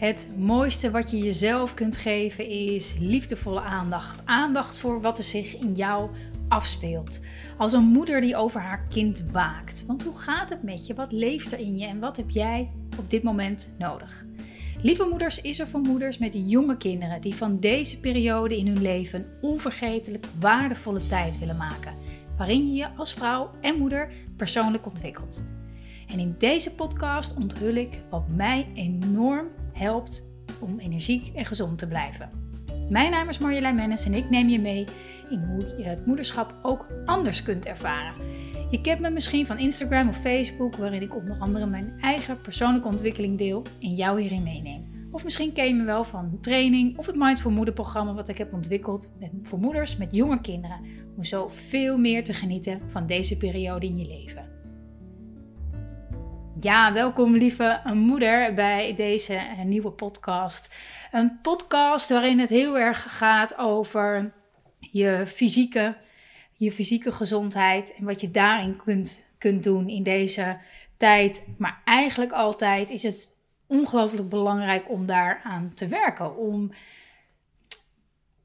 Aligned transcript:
Het 0.00 0.30
mooiste 0.36 0.90
wat 0.90 1.10
je 1.10 1.18
jezelf 1.18 1.74
kunt 1.74 1.96
geven 1.96 2.48
is 2.48 2.94
liefdevolle 2.98 3.60
aandacht. 3.60 4.22
Aandacht 4.24 4.78
voor 4.78 5.00
wat 5.00 5.18
er 5.18 5.24
zich 5.24 5.56
in 5.56 5.72
jou 5.72 6.10
afspeelt. 6.48 7.20
Als 7.58 7.72
een 7.72 7.84
moeder 7.84 8.20
die 8.20 8.36
over 8.36 8.60
haar 8.60 8.86
kind 8.88 9.24
waakt. 9.32 9.84
Want 9.86 10.04
hoe 10.04 10.16
gaat 10.16 10.50
het 10.50 10.62
met 10.62 10.86
je? 10.86 10.94
Wat 10.94 11.12
leeft 11.12 11.52
er 11.52 11.58
in 11.58 11.78
je 11.78 11.86
en 11.86 11.98
wat 11.98 12.16
heb 12.16 12.30
jij 12.30 12.70
op 12.98 13.10
dit 13.10 13.22
moment 13.22 13.74
nodig? 13.78 14.24
Lieve 14.82 15.06
Moeders 15.10 15.40
is 15.40 15.58
er 15.58 15.68
voor 15.68 15.80
moeders 15.80 16.18
met 16.18 16.50
jonge 16.50 16.76
kinderen 16.76 17.20
die 17.20 17.34
van 17.34 17.58
deze 17.58 18.00
periode 18.00 18.56
in 18.56 18.66
hun 18.66 18.82
leven 18.82 19.26
onvergetelijk 19.40 20.26
waardevolle 20.38 21.06
tijd 21.06 21.38
willen 21.38 21.56
maken, 21.56 21.94
waarin 22.36 22.68
je 22.68 22.74
je 22.74 22.88
als 22.96 23.14
vrouw 23.14 23.50
en 23.60 23.78
moeder 23.78 24.08
persoonlijk 24.36 24.86
ontwikkelt. 24.86 25.44
En 26.06 26.18
in 26.18 26.34
deze 26.38 26.74
podcast 26.74 27.36
onthul 27.36 27.74
ik 27.74 28.00
wat 28.10 28.28
mij 28.28 28.66
enorm 28.74 29.46
helpt 29.80 30.28
om 30.58 30.78
energiek 30.78 31.30
en 31.34 31.44
gezond 31.44 31.78
te 31.78 31.86
blijven. 31.86 32.30
Mijn 32.88 33.10
naam 33.10 33.28
is 33.28 33.38
Marjolein 33.38 33.74
Mennis 33.74 34.04
en 34.04 34.14
ik 34.14 34.30
neem 34.30 34.48
je 34.48 34.60
mee 34.60 34.84
in 35.30 35.42
hoe 35.42 35.76
je 35.76 35.84
het 35.84 36.06
moederschap 36.06 36.54
ook 36.62 36.86
anders 37.04 37.42
kunt 37.42 37.66
ervaren. 37.66 38.14
Je 38.70 38.80
kent 38.80 39.00
me 39.00 39.10
misschien 39.10 39.46
van 39.46 39.58
Instagram 39.58 40.08
of 40.08 40.20
Facebook, 40.20 40.76
waarin 40.76 41.02
ik 41.02 41.16
onder 41.16 41.36
andere 41.38 41.66
mijn 41.66 41.92
eigen 42.00 42.40
persoonlijke 42.40 42.88
ontwikkeling 42.88 43.38
deel 43.38 43.62
en 43.80 43.94
jou 43.94 44.20
hierin 44.20 44.42
meeneem. 44.42 45.08
Of 45.10 45.24
misschien 45.24 45.52
ken 45.52 45.66
je 45.66 45.74
me 45.74 45.84
wel 45.84 46.04
van 46.04 46.38
training 46.40 46.98
of 46.98 47.06
het 47.06 47.16
Mindful 47.16 47.50
Moeder 47.50 47.74
programma 47.74 48.14
wat 48.14 48.28
ik 48.28 48.38
heb 48.38 48.52
ontwikkeld 48.52 49.08
voor 49.42 49.58
moeders 49.58 49.96
met 49.96 50.12
jonge 50.12 50.40
kinderen. 50.40 50.80
Om 51.16 51.24
zo 51.24 51.48
veel 51.48 51.98
meer 51.98 52.24
te 52.24 52.34
genieten 52.34 52.80
van 52.88 53.06
deze 53.06 53.36
periode 53.36 53.86
in 53.86 53.98
je 53.98 54.06
leven. 54.06 54.49
Ja, 56.62 56.92
welkom 56.92 57.36
lieve 57.36 57.80
moeder 57.94 58.54
bij 58.54 58.94
deze 58.94 59.34
eh, 59.34 59.62
nieuwe 59.62 59.90
podcast. 59.90 60.74
Een 61.12 61.38
podcast 61.42 62.10
waarin 62.10 62.38
het 62.38 62.48
heel 62.48 62.78
erg 62.78 63.18
gaat 63.18 63.58
over 63.58 64.32
je 64.78 65.24
fysieke, 65.26 65.96
je 66.52 66.72
fysieke 66.72 67.12
gezondheid 67.12 67.94
en 67.94 68.04
wat 68.04 68.20
je 68.20 68.30
daarin 68.30 68.76
kunt, 68.76 69.26
kunt 69.38 69.64
doen 69.64 69.88
in 69.88 70.02
deze 70.02 70.58
tijd. 70.96 71.46
Maar 71.58 71.80
eigenlijk 71.84 72.32
altijd 72.32 72.90
is 72.90 73.02
het 73.02 73.36
ongelooflijk 73.66 74.28
belangrijk 74.28 74.90
om 74.90 75.06
daaraan 75.06 75.74
te 75.74 75.88
werken. 75.88 76.36
Om 76.36 76.70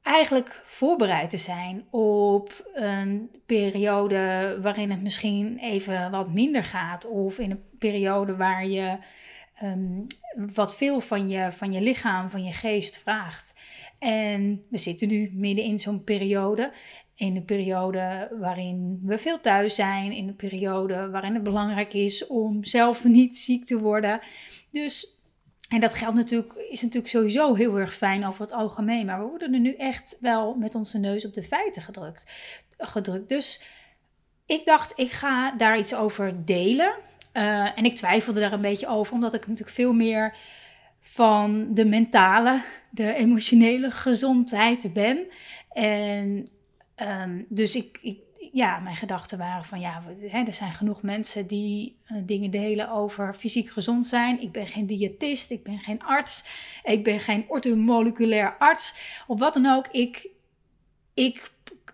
eigenlijk 0.02 0.62
voorbereid 0.64 1.30
te 1.30 1.36
zijn 1.36 1.84
op 1.90 2.70
een 2.74 3.30
periode 3.46 4.58
waarin 4.62 4.90
het 4.90 5.02
misschien 5.02 5.58
even 5.58 6.10
wat 6.10 6.32
minder 6.32 6.64
gaat. 6.64 7.06
Of 7.06 7.38
in 7.38 7.50
een 7.50 7.62
periode 7.78 8.36
waar 8.36 8.66
je 8.66 8.98
ehm, 9.54 10.00
wat 10.54 10.76
veel 10.76 11.00
van 11.00 11.28
je, 11.28 11.52
van 11.52 11.72
je 11.72 11.80
lichaam, 11.80 12.30
van 12.30 12.44
je 12.44 12.52
geest 12.52 12.98
vraagt. 12.98 13.54
En 13.98 14.64
we 14.70 14.78
zitten 14.78 15.08
nu 15.08 15.30
midden 15.34 15.64
in 15.64 15.78
zo'n 15.78 16.04
periode. 16.04 16.72
In 17.14 17.36
een 17.36 17.44
periode 17.44 18.36
waarin 18.40 19.00
we 19.04 19.18
veel 19.18 19.40
thuis 19.40 19.74
zijn. 19.74 20.12
In 20.12 20.28
een 20.28 20.36
periode 20.36 21.10
waarin 21.10 21.34
het 21.34 21.42
belangrijk 21.42 21.92
is 21.92 22.26
om 22.26 22.64
zelf 22.64 23.04
niet 23.18 23.38
ziek 23.38 23.64
te 23.64 23.78
worden. 23.78 24.20
Dus 24.70 25.16
en 25.68 25.80
dat 25.80 25.94
geldt 25.94 26.16
natuurlijk, 26.16 26.54
is 26.70 26.82
natuurlijk 26.82 27.12
sowieso 27.12 27.54
heel 27.54 27.78
erg 27.78 27.94
fijn 27.94 28.26
over 28.26 28.40
het 28.40 28.52
algemeen. 28.52 29.06
Maar 29.06 29.18
we 29.18 29.28
worden 29.28 29.54
er 29.54 29.60
nu 29.60 29.74
echt 29.74 30.16
wel 30.20 30.54
met 30.54 30.74
onze 30.74 30.98
neus 30.98 31.26
op 31.26 31.34
de 31.34 31.42
feiten 31.42 31.82
gedrukt. 31.82 32.30
gedrukt. 32.78 33.28
Dus 33.28 33.62
ik 34.46 34.64
dacht, 34.64 34.98
ik 34.98 35.10
ga 35.10 35.50
daar 35.56 35.78
iets 35.78 35.94
over 35.94 36.44
delen. 36.44 36.94
Uh, 37.36 37.78
en 37.78 37.84
ik 37.84 37.96
twijfelde 37.96 38.40
daar 38.40 38.52
een 38.52 38.60
beetje 38.60 38.88
over, 38.88 39.12
omdat 39.12 39.34
ik 39.34 39.46
natuurlijk 39.46 39.76
veel 39.76 39.92
meer 39.92 40.36
van 41.00 41.74
de 41.74 41.84
mentale, 41.84 42.62
de 42.90 43.14
emotionele 43.14 43.90
gezondheid 43.90 44.92
ben. 44.92 45.26
En 45.72 46.48
um, 46.96 47.46
dus 47.48 47.76
ik, 47.76 48.16
ja, 48.52 48.78
mijn 48.78 48.96
gedachten 48.96 49.38
waren 49.38 49.64
van 49.64 49.80
ja, 49.80 50.02
hè, 50.20 50.42
er 50.42 50.54
zijn 50.54 50.72
genoeg 50.72 51.02
mensen 51.02 51.46
die 51.46 51.96
uh, 52.08 52.18
dingen 52.24 52.50
delen 52.50 52.90
over 52.90 53.34
fysiek 53.34 53.70
gezond 53.70 54.06
zijn. 54.06 54.40
Ik 54.40 54.52
ben 54.52 54.66
geen 54.66 54.86
diëtist, 54.86 55.50
ik 55.50 55.62
ben 55.62 55.78
geen 55.78 56.02
arts, 56.02 56.44
ik 56.84 57.04
ben 57.04 57.20
geen 57.20 57.44
orthomoleculair 57.48 58.56
arts. 58.58 58.94
Of 59.26 59.38
wat 59.38 59.54
dan 59.54 59.66
ook, 59.66 59.86
ik, 59.90 60.28
ik 61.14 61.50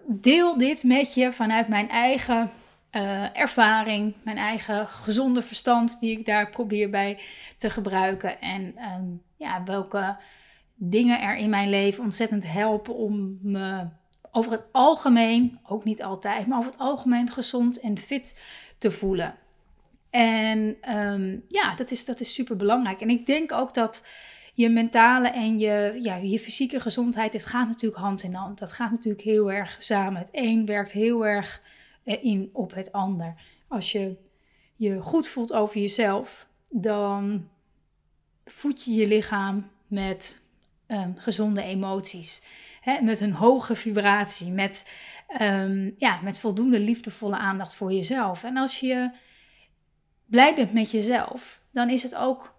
deel 0.07 0.59
dit 0.59 0.83
met 0.83 1.15
je 1.15 1.33
vanuit 1.33 1.69
mijn 1.69 1.89
eigen 1.89 2.51
uh, 2.93 3.39
ervaring, 3.39 4.15
mijn 4.25 4.37
eigen 4.37 4.89
gezonde 4.89 5.43
verstand 5.43 6.01
die 6.01 6.19
ik 6.19 6.25
daar 6.25 6.51
probeer 6.51 6.91
bij 6.91 7.19
te 7.57 7.71
gebruiken. 7.71 8.41
En 8.41 8.75
um, 8.97 9.23
ja, 9.37 9.63
welke 9.65 10.17
dingen 10.75 11.21
er 11.21 11.37
in 11.37 11.51
mijn 11.51 11.71
leven 11.71 12.05
ontzettend 12.05 12.53
helpen 12.53 12.95
om 12.95 13.39
me 13.43 13.87
over 14.31 14.53
het 14.53 14.65
algemeen, 14.73 15.59
ook 15.63 15.85
niet 15.85 16.03
altijd, 16.03 16.47
maar 16.47 16.59
over 16.59 16.71
het 16.71 16.81
algemeen 16.81 17.31
gezond 17.31 17.81
en 17.81 17.99
fit 17.99 18.41
te 18.79 18.91
voelen. 18.91 19.35
En 20.11 20.77
um, 20.97 21.45
ja, 21.49 21.75
dat 21.75 21.91
is, 21.91 22.05
dat 22.05 22.21
is 22.21 22.35
super 22.35 22.57
belangrijk. 22.57 23.01
En 23.01 23.11
ik 23.11 23.27
denk 23.27 23.53
ook 23.53 23.75
dat 23.75 24.07
je 24.55 24.69
mentale 24.69 25.29
en 25.29 25.59
je, 25.59 25.99
ja, 26.01 26.17
je 26.17 26.39
fysieke 26.39 26.81
gezondheid, 26.81 27.33
het 27.33 27.47
gaat 27.47 27.67
natuurlijk 27.67 28.03
hand 28.03 28.23
in 28.23 28.35
hand. 28.35 28.59
Dat 28.59 28.73
gaat 28.73 28.91
natuurlijk 28.91 29.25
heel 29.25 29.53
erg 29.53 29.77
samen. 29.79 30.21
Het 30.21 30.29
een 30.33 30.67
werkt 30.67 30.93
heel 30.93 31.27
erg 31.27 31.63
eh, 31.65 31.72
in 32.05 32.51
op 32.53 32.75
het 32.75 32.93
ander. 32.93 33.35
Als 33.69 33.93
je 33.93 34.17
je 34.77 35.03
goed 35.03 35.29
voelt 35.29 35.53
over 35.53 35.81
jezelf, 35.81 36.47
dan 36.69 37.49
voed 38.45 38.85
je 38.85 38.93
je 38.93 39.07
lichaam 39.07 39.71
met 39.87 40.43
um, 40.89 41.19
gezonde 41.19 41.63
emoties 41.63 42.43
met 43.01 43.21
een 43.21 43.33
hoge 43.33 43.77
vibratie, 43.77 44.51
met, 44.51 44.89
ehm, 45.27 45.91
ja, 45.97 46.21
met 46.23 46.39
voldoende 46.39 46.79
liefdevolle 46.81 47.37
aandacht 47.37 47.75
voor 47.75 47.93
jezelf. 47.93 48.45
En 48.45 48.57
als 48.57 48.81
je 48.81 49.11
blij 50.27 50.55
bent 50.55 50.73
met 50.73 50.91
jezelf, 50.91 51.63
dan 51.71 51.91
is 51.91 52.03
het 52.03 52.15
ook 52.15 52.55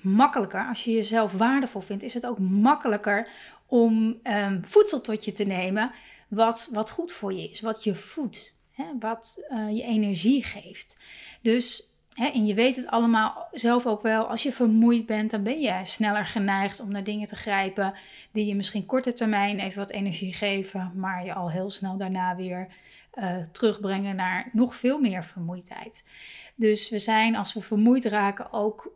makkelijker, 0.00 0.68
als 0.68 0.84
je 0.84 0.92
jezelf 0.92 1.32
waardevol 1.32 1.80
vindt, 1.80 2.02
is 2.02 2.14
het 2.14 2.26
ook 2.26 2.38
makkelijker 2.38 3.28
om 3.66 4.20
um, 4.22 4.62
voedsel 4.64 5.00
tot 5.00 5.24
je 5.24 5.32
te 5.32 5.44
nemen 5.44 5.92
wat, 6.28 6.68
wat 6.72 6.90
goed 6.90 7.12
voor 7.12 7.32
je 7.32 7.48
is, 7.48 7.60
wat 7.60 7.84
je 7.84 7.94
voedt, 7.94 8.56
hè, 8.72 8.84
wat 8.98 9.42
uh, 9.50 9.76
je 9.76 9.82
energie 9.82 10.44
geeft. 10.44 10.98
Dus 11.42 11.90
en 12.14 12.46
je 12.46 12.54
weet 12.54 12.76
het 12.76 12.86
allemaal 12.86 13.48
zelf 13.52 13.86
ook 13.86 14.02
wel, 14.02 14.26
als 14.26 14.42
je 14.42 14.52
vermoeid 14.52 15.06
bent, 15.06 15.30
dan 15.30 15.42
ben 15.42 15.60
je 15.60 15.80
sneller 15.82 16.26
geneigd 16.26 16.80
om 16.80 16.90
naar 16.90 17.04
dingen 17.04 17.26
te 17.26 17.36
grijpen 17.36 17.94
die 18.32 18.46
je 18.46 18.54
misschien 18.54 18.86
korte 18.86 19.12
termijn 19.12 19.58
even 19.58 19.78
wat 19.78 19.90
energie 19.90 20.32
geven, 20.32 20.92
maar 20.94 21.24
je 21.24 21.34
al 21.34 21.50
heel 21.50 21.70
snel 21.70 21.96
daarna 21.96 22.36
weer 22.36 22.68
uh, 23.14 23.36
terugbrengen 23.52 24.16
naar 24.16 24.48
nog 24.52 24.74
veel 24.74 24.98
meer 24.98 25.24
vermoeidheid. 25.24 26.06
Dus 26.54 26.90
we 26.90 26.98
zijn, 26.98 27.36
als 27.36 27.52
we 27.52 27.60
vermoeid 27.60 28.04
raken, 28.04 28.52
ook 28.52 28.92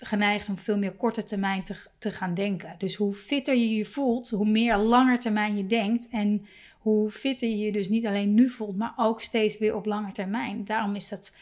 geneigd 0.00 0.48
om 0.48 0.56
veel 0.56 0.78
meer 0.78 0.92
korte 0.92 1.24
termijn 1.24 1.62
te, 1.62 1.86
te 1.98 2.10
gaan 2.10 2.34
denken. 2.34 2.74
Dus 2.78 2.94
hoe 2.94 3.14
fitter 3.14 3.54
je 3.54 3.76
je 3.76 3.84
voelt, 3.84 4.30
hoe 4.30 4.48
meer 4.48 4.76
langer 4.76 5.18
termijn 5.18 5.56
je 5.56 5.66
denkt 5.66 6.08
en 6.08 6.46
hoe 6.78 7.10
fitter 7.10 7.48
je 7.48 7.58
je 7.58 7.72
dus 7.72 7.88
niet 7.88 8.06
alleen 8.06 8.34
nu 8.34 8.48
voelt, 8.48 8.76
maar 8.76 8.92
ook 8.96 9.20
steeds 9.20 9.58
weer 9.58 9.76
op 9.76 9.86
lange 9.86 10.12
termijn. 10.12 10.64
Daarom 10.64 10.94
is 10.94 11.08
dat 11.08 11.36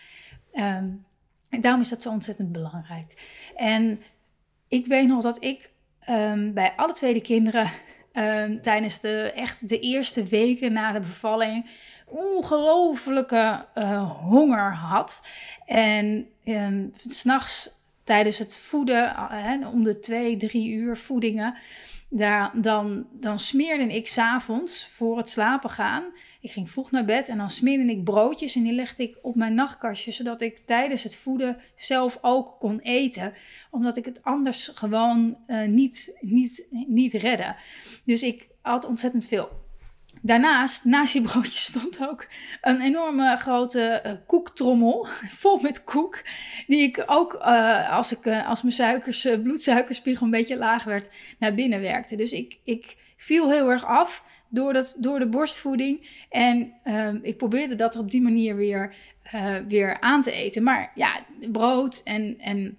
Um, 0.52 1.06
daarom 1.60 1.80
is 1.80 1.88
dat 1.88 2.02
zo 2.02 2.10
ontzettend 2.10 2.52
belangrijk. 2.52 3.14
En 3.56 4.02
ik 4.68 4.86
weet 4.86 5.06
nog 5.06 5.22
dat 5.22 5.44
ik 5.44 5.70
um, 6.08 6.54
bij 6.54 6.72
alle 6.76 6.92
tweede 6.92 7.20
kinderen 7.20 7.70
um, 8.12 8.60
tijdens 8.68 9.00
de, 9.00 9.32
echt 9.34 9.68
de 9.68 9.80
eerste 9.80 10.24
weken 10.24 10.72
na 10.72 10.92
de 10.92 11.00
bevalling 11.00 11.70
ongelofelijke 12.06 13.66
uh, 13.74 14.10
honger 14.20 14.74
had. 14.74 15.26
En 15.66 16.26
um, 16.44 16.92
s'nachts 17.06 17.79
tijdens 18.10 18.38
het 18.38 18.58
voeden, 18.58 19.16
uh, 19.60 19.72
om 19.72 19.84
de 19.84 19.98
twee, 19.98 20.36
drie 20.36 20.70
uur 20.70 20.96
voedingen, 20.96 21.54
daar, 22.08 22.60
dan, 22.60 23.06
dan 23.12 23.38
smeerde 23.38 23.94
ik 23.94 24.08
s'avonds 24.08 24.88
voor 24.88 25.16
het 25.16 25.30
slapen 25.30 25.70
gaan. 25.70 26.04
Ik 26.40 26.50
ging 26.50 26.70
vroeg 26.70 26.90
naar 26.90 27.04
bed 27.04 27.28
en 27.28 27.38
dan 27.38 27.50
smeerde 27.50 27.92
ik 27.92 28.04
broodjes 28.04 28.54
en 28.54 28.62
die 28.62 28.72
legde 28.72 29.02
ik 29.02 29.18
op 29.22 29.34
mijn 29.34 29.54
nachtkastje, 29.54 30.12
zodat 30.12 30.40
ik 30.40 30.58
tijdens 30.58 31.02
het 31.02 31.16
voeden 31.16 31.56
zelf 31.76 32.18
ook 32.20 32.58
kon 32.58 32.80
eten. 32.80 33.32
Omdat 33.70 33.96
ik 33.96 34.04
het 34.04 34.22
anders 34.22 34.70
gewoon 34.74 35.36
uh, 35.46 35.66
niet, 35.66 36.16
niet, 36.20 36.66
niet 36.86 37.12
redde. 37.12 37.56
Dus 38.04 38.22
ik 38.22 38.48
had 38.60 38.86
ontzettend 38.86 39.26
veel. 39.26 39.48
Daarnaast, 40.22 40.84
naast 40.84 41.12
die 41.12 41.22
broodjes, 41.22 41.64
stond 41.64 42.08
ook 42.08 42.26
een 42.60 42.80
enorme 42.80 43.36
grote 43.36 44.02
uh, 44.06 44.12
koektrommel 44.26 45.06
vol 45.40 45.58
met 45.58 45.84
koek. 45.84 46.22
Die 46.66 46.82
ik 46.82 47.04
ook, 47.06 47.34
uh, 47.34 47.90
als, 47.90 48.12
ik, 48.12 48.24
uh, 48.24 48.48
als 48.48 48.62
mijn 48.62 48.74
suikers, 48.74 49.28
bloedsuikerspiegel 49.42 50.24
een 50.24 50.30
beetje 50.30 50.56
laag 50.56 50.84
werd, 50.84 51.08
naar 51.38 51.54
binnen 51.54 51.80
werkte. 51.80 52.16
Dus 52.16 52.32
ik, 52.32 52.58
ik 52.64 52.96
viel 53.16 53.50
heel 53.50 53.70
erg 53.70 53.84
af 53.84 54.24
door, 54.48 54.72
dat, 54.72 54.96
door 54.98 55.18
de 55.18 55.28
borstvoeding. 55.28 56.24
En 56.30 56.72
ehm, 56.84 57.18
ik 57.22 57.36
probeerde 57.36 57.74
dat 57.74 57.96
op 57.96 58.10
die 58.10 58.22
manier 58.22 58.56
weer, 58.56 58.94
weer 59.68 60.00
aan 60.00 60.22
te 60.22 60.32
eten. 60.32 60.62
Maar 60.62 60.92
ja, 60.94 61.24
brood 61.52 62.00
en, 62.04 62.38
en 62.38 62.78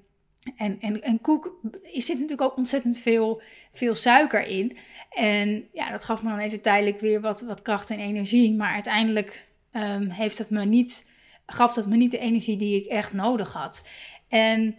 En, 0.58 0.78
en, 0.80 1.02
en 1.02 1.22
koek, 1.22 1.60
er 1.72 2.02
zit 2.02 2.16
natuurlijk 2.16 2.42
ook 2.42 2.58
ontzettend 2.58 2.98
veel, 2.98 3.42
veel 3.74 3.96
suiker 3.96 4.48
in. 4.48 4.78
En 5.12 5.68
ja, 5.74 5.92
dat 5.92 6.04
gaf 6.04 6.24
me 6.24 6.30
dan 6.30 6.40
even 6.40 6.62
tijdelijk 6.62 7.00
weer 7.00 7.22
wat, 7.22 7.42
wat 7.42 7.62
kracht 7.62 7.90
en 7.90 8.00
energie. 8.00 8.56
Maar 8.56 8.74
uiteindelijk 8.74 9.48
um, 9.74 10.10
heeft 10.10 10.38
het 10.38 10.50
me 10.50 10.66
niet, 10.66 11.10
gaf 11.46 11.74
dat 11.74 11.88
me 11.88 11.96
niet 11.96 12.12
de 12.12 12.18
energie 12.18 12.58
die 12.58 12.76
ik 12.76 12.86
echt 12.86 13.14
nodig 13.14 13.54
had. 13.54 13.88
En 14.28 14.76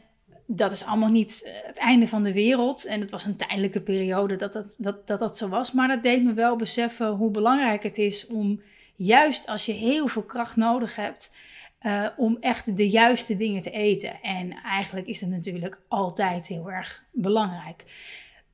dat 0.47 0.73
is 0.73 0.85
allemaal 0.85 1.11
niet 1.11 1.43
eh, 1.45 1.53
het 1.67 1.79
einde 1.79 2.07
van 2.07 2.23
de 2.23 2.33
wereld. 2.33 2.85
En 2.85 3.01
het 3.01 3.11
was 3.11 3.25
een 3.25 3.37
tijdelijke 3.37 3.81
periode 3.81 4.37
dat 4.37 4.53
dat, 4.53 4.75
dat, 4.79 5.07
dat, 5.07 5.19
dat 5.19 5.39
zo 5.39 5.49
was. 5.49 5.73
Maar 5.73 5.89
dat 5.89 6.03
deed 6.03 6.25
me 6.25 6.33
wel 6.33 6.57
beseffen 6.57 7.09
hoe 7.09 7.31
belangrijk 7.31 7.83
het 7.83 7.99
is 7.99 8.27
om, 8.27 8.63
juist 8.97 9.47
als 9.47 9.67
je 9.67 9.73
heel 9.73 10.09
veel 10.09 10.23
kracht 10.23 10.57
nodig 10.57 10.97
hebt, 10.97 11.35
uh, 11.83 12.07
om 12.17 12.37
echt 12.41 12.77
de 12.77 12.89
juiste 12.89 13.37
dingen 13.37 13.63
te 13.63 13.71
eten. 13.71 14.23
En 14.23 14.53
eigenlijk 14.53 15.07
is 15.07 15.21
dat 15.21 15.29
natuurlijk 15.29 15.81
altijd 15.89 16.47
heel 16.47 16.71
erg 16.71 17.05
belangrijk. 17.13 17.85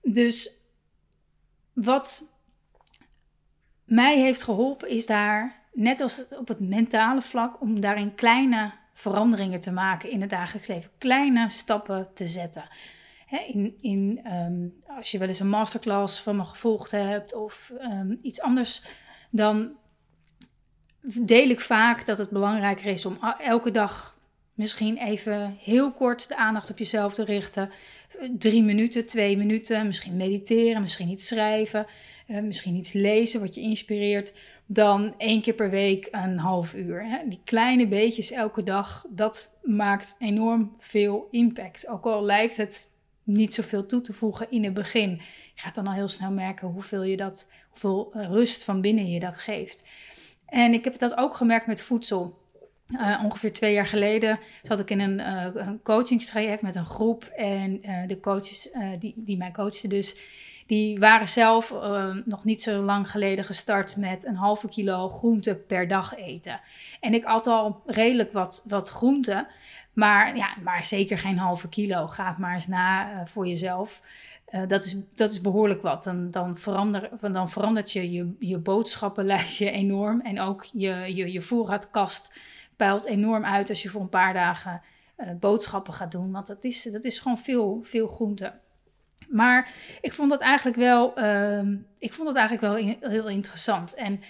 Dus 0.03 0.59
wat 1.83 2.37
mij 3.85 4.19
heeft 4.19 4.43
geholpen 4.43 4.89
is 4.89 5.07
daar, 5.07 5.61
net 5.73 6.01
als 6.01 6.29
op 6.29 6.49
het 6.49 6.61
mentale 6.61 7.23
vlak, 7.23 7.61
om 7.61 7.81
daarin 7.81 8.15
kleine 8.15 8.73
veranderingen 8.95 9.61
te 9.61 9.73
maken 9.73 10.11
in 10.11 10.21
het 10.21 10.31
dagelijks 10.31 10.69
leven. 10.69 10.91
Kleine 10.99 11.51
stappen 11.51 12.15
te 12.15 12.29
zetten. 12.29 12.69
in, 13.47 13.77
in, 13.81 14.27
um, 14.33 14.83
als 14.97 15.11
je 15.11 15.19
wel 15.19 15.29
eens 15.29 15.41
een 15.41 15.49
masterclass 15.49 16.21
van 16.21 16.37
me 16.37 16.45
gevolgd 16.45 16.91
hebt 16.91 17.35
of 17.35 17.73
um, 17.81 18.19
iets 18.23 18.41
anders, 18.41 18.83
dan 19.31 19.71
deel 21.01 21.49
ik 21.49 21.61
vaak 21.61 22.07
dat 22.07 22.19
het 22.19 22.31
belangrijker 22.31 22.87
is 22.87 23.07
om 23.07 23.19
elke 23.39 23.71
dag 23.71 24.19
misschien 24.55 24.97
even 24.97 25.57
heel 25.61 25.93
kort 25.93 26.29
de 26.29 26.37
aandacht 26.37 26.71
op 26.71 26.79
jezelf 26.79 27.15
te 27.15 27.25
richten. 27.25 27.71
Drie 28.39 28.63
minuten, 28.63 29.07
twee 29.07 29.37
minuten, 29.37 29.87
misschien 29.87 30.17
mediteren, 30.17 30.83
misschien 30.83 31.09
iets 31.09 31.27
schrijven, 31.27 31.87
uh, 32.29 32.41
misschien 32.41 32.75
iets 32.75 32.93
lezen 32.93 33.41
wat 33.41 33.55
je 33.55 33.61
inspireert 33.61 34.33
dan 34.71 35.15
één 35.19 35.43
keer 35.43 35.55
per 35.55 35.71
week 35.71 36.09
een 36.11 36.39
half 36.39 36.75
uur. 36.75 37.05
Hè? 37.05 37.29
Die 37.29 37.41
kleine 37.45 37.89
beetjes 37.89 38.31
elke 38.31 38.63
dag, 38.63 39.05
dat 39.09 39.59
maakt 39.63 40.17
enorm 40.19 40.77
veel 40.79 41.29
impact. 41.31 41.89
Ook 41.89 42.05
al 42.05 42.25
lijkt 42.25 42.57
het 42.57 42.91
niet 43.23 43.55
zoveel 43.55 43.87
toe 43.87 44.01
te 44.01 44.13
voegen 44.13 44.51
in 44.51 44.65
het 44.65 44.75
begin. 44.75 45.11
Je 45.55 45.61
gaat 45.61 45.75
dan 45.75 45.87
al 45.87 45.93
heel 45.93 46.09
snel 46.09 46.31
merken 46.31 46.69
hoeveel, 46.69 47.03
je 47.03 47.17
dat, 47.17 47.51
hoeveel 47.69 48.13
eh, 48.13 48.27
rust 48.27 48.65
van 48.65 48.81
binnen 48.81 49.11
je 49.11 49.21
dat 49.21 49.39
geeft. 49.39 49.85
En 50.47 50.73
ik 50.73 50.85
heb 50.85 50.99
dat 50.99 51.17
ook 51.17 51.35
gemerkt 51.35 51.67
met 51.67 51.83
voedsel. 51.83 52.39
Uh, 52.89 53.21
ongeveer 53.25 53.53
twee 53.53 53.73
jaar 53.73 53.87
geleden 53.87 54.39
zat 54.63 54.79
ik 54.79 54.91
in 54.91 55.01
een, 55.01 55.19
uh, 55.19 55.47
een 55.67 55.83
coachingstraject 55.83 56.63
met 56.63 56.77
een 56.77 56.87
groep. 56.87 57.25
En 57.25 57.81
de 58.07 58.21
coaches 58.21 58.69
die, 58.99 59.15
die 59.17 59.37
mij 59.37 59.51
coachten 59.51 59.89
dus 59.89 60.17
die 60.67 60.99
waren 60.99 61.29
zelf 61.29 61.75
nog 62.25 62.45
niet 62.45 62.63
zo 62.63 62.83
lang 62.83 63.11
geleden 63.11 63.45
gestart 63.45 63.97
met 63.97 64.27
een 64.27 64.37
halve 64.37 64.69
kilo 64.69 65.09
groente 65.09 65.57
per 65.57 65.89
dag 65.89 66.17
eten. 66.17 66.61
En 67.01 67.15
ik 67.15 67.25
at 67.25 67.47
al 67.47 67.83
redelijk 67.87 68.33
wat, 68.33 68.65
wat 68.69 68.89
groente, 68.89 69.47
maar, 69.93 70.37
ja, 70.37 70.57
maar 70.63 70.85
zeker 70.85 71.19
geen 71.19 71.39
halve 71.39 71.69
kilo. 71.69 72.07
Ga 72.07 72.37
maar 72.39 72.55
eens 72.55 72.67
na 72.67 73.23
voor 73.27 73.47
jezelf. 73.47 74.03
Dat, 74.67 74.85
is, 74.85 74.97
dat 75.15 75.31
is 75.31 75.41
behoorlijk 75.41 75.83
wat. 75.83 76.05
Dan, 76.05 76.31
dan, 76.31 76.57
verander, 76.57 77.11
dan 77.33 77.51
verandert 77.51 77.93
je, 77.93 78.13
je 78.13 78.35
je 78.39 78.59
boodschappenlijstje 78.59 79.71
enorm. 79.71 80.21
En 80.21 80.41
ook 80.41 80.65
je, 80.73 81.15
je, 81.15 81.33
je 81.33 81.41
voorraadkast 81.41 82.33
peilt 82.79 83.07
enorm 83.07 83.45
uit 83.45 83.69
als 83.69 83.83
je 83.83 83.89
voor 83.89 84.01
een 84.01 84.09
paar 84.09 84.33
dagen 84.33 84.83
boodschappen 85.41 85.93
gaat 85.93 86.13
doen. 86.13 86.33
Want 86.33 86.47
dat 86.47 86.65
is, 86.65 86.83
dat 86.83 87.05
is 87.05 87.19
gewoon 87.19 87.39
veel, 87.39 87.81
veel 87.83 88.07
groente. 88.07 88.61
Maar 89.29 89.73
ik 90.01 90.13
vond 90.13 90.31
dat 90.31 90.41
eigenlijk 90.41 90.77
wel, 90.77 91.19
uh, 91.19 91.79
ik 91.99 92.13
vond 92.13 92.27
dat 92.27 92.37
eigenlijk 92.37 92.61
wel 92.61 92.97
heel 93.11 93.29
interessant. 93.29 93.95
En 93.95 94.21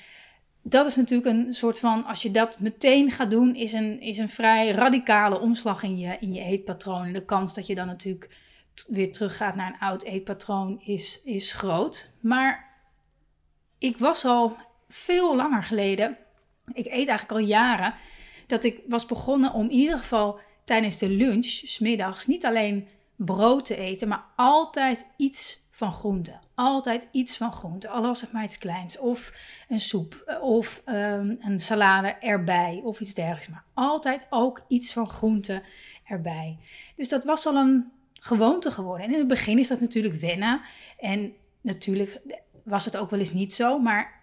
dat 0.63 0.87
is 0.87 0.97
natuurlijk 0.97 1.37
een 1.37 1.55
soort 1.55 1.79
van, 1.79 2.05
als 2.05 2.23
je 2.23 2.31
dat 2.31 2.61
meteen 2.61 3.11
gaat 3.11 3.31
doen, 3.31 3.55
is 3.55 3.73
een, 3.73 4.01
is 4.01 4.19
een 4.19 4.29
vrij 4.29 4.71
radicale 4.71 5.41
omslag 5.41 5.83
in 5.83 5.99
je, 5.99 6.17
in 6.21 6.35
je 6.35 6.43
eetpatroon. 6.43 7.05
En 7.05 7.13
de 7.13 7.25
kans 7.25 7.55
dat 7.55 7.67
je 7.67 7.75
dan 7.75 7.87
natuurlijk 7.87 8.37
weer 8.89 9.13
teruggaat 9.13 9.55
naar 9.55 9.73
een 9.73 9.81
oud 9.81 10.03
eetpatroon 10.03 10.81
is, 10.85 11.23
is 11.25 11.53
groot. 11.53 12.13
Maar 12.21 12.67
ik 13.79 13.99
was 13.99 14.25
al 14.25 14.57
veel 14.89 15.37
langer 15.37 15.63
geleden, 15.63 16.17
ik 16.73 16.87
eet 16.87 17.09
eigenlijk 17.09 17.33
al 17.33 17.39
jaren, 17.39 17.95
dat 18.49 18.65
ik 18.65 18.81
was 18.89 19.07
begonnen 19.07 19.53
om 19.53 19.65
in 19.65 19.71
ieder 19.71 19.99
geval 19.99 20.41
tijdens 20.65 20.99
de 20.99 21.09
lunch, 21.09 21.47
smiddags, 21.47 22.27
niet 22.27 22.47
alleen 22.47 22.89
brood 23.17 23.65
te 23.65 23.77
eten, 23.77 24.09
maar 24.09 24.25
altijd 24.37 25.07
iets 25.17 25.67
van 25.71 25.93
groente. 25.93 26.39
Altijd 26.55 27.09
iets 27.11 27.37
van 27.37 27.53
groente, 27.53 27.89
al 27.89 28.03
was 28.03 28.21
het 28.21 28.33
maar 28.33 28.45
iets 28.45 28.59
kleins. 28.59 28.99
Of 28.99 29.33
een 29.69 29.81
soep, 29.81 30.23
eh, 30.27 30.43
of 30.43 30.83
um, 30.87 31.37
een 31.41 31.59
salade 31.59 32.09
erbij, 32.09 32.81
of 32.85 33.01
iets 33.01 33.15
dergelijks. 33.15 33.49
Maar 33.49 33.65
altijd 33.75 34.27
ook 34.31 34.65
iets 34.69 34.93
van 34.93 35.09
groente 35.09 35.63
erbij. 36.05 36.59
Dus 36.97 37.09
dat 37.09 37.25
was 37.25 37.47
al 37.47 37.57
een 37.57 37.93
gewoonte 38.13 38.71
geworden. 38.71 39.07
En 39.07 39.13
in 39.13 39.19
het 39.19 39.29
begin 39.29 39.59
is 39.59 39.69
dat 39.69 39.81
natuurlijk 39.81 40.15
wennen. 40.15 40.61
En 40.99 41.33
natuurlijk 41.61 42.21
was 42.65 42.85
het 42.85 42.97
ook 42.97 43.11
wel 43.11 43.19
eens 43.19 43.33
niet 43.33 43.55
zo, 43.55 43.79
maar 43.79 44.18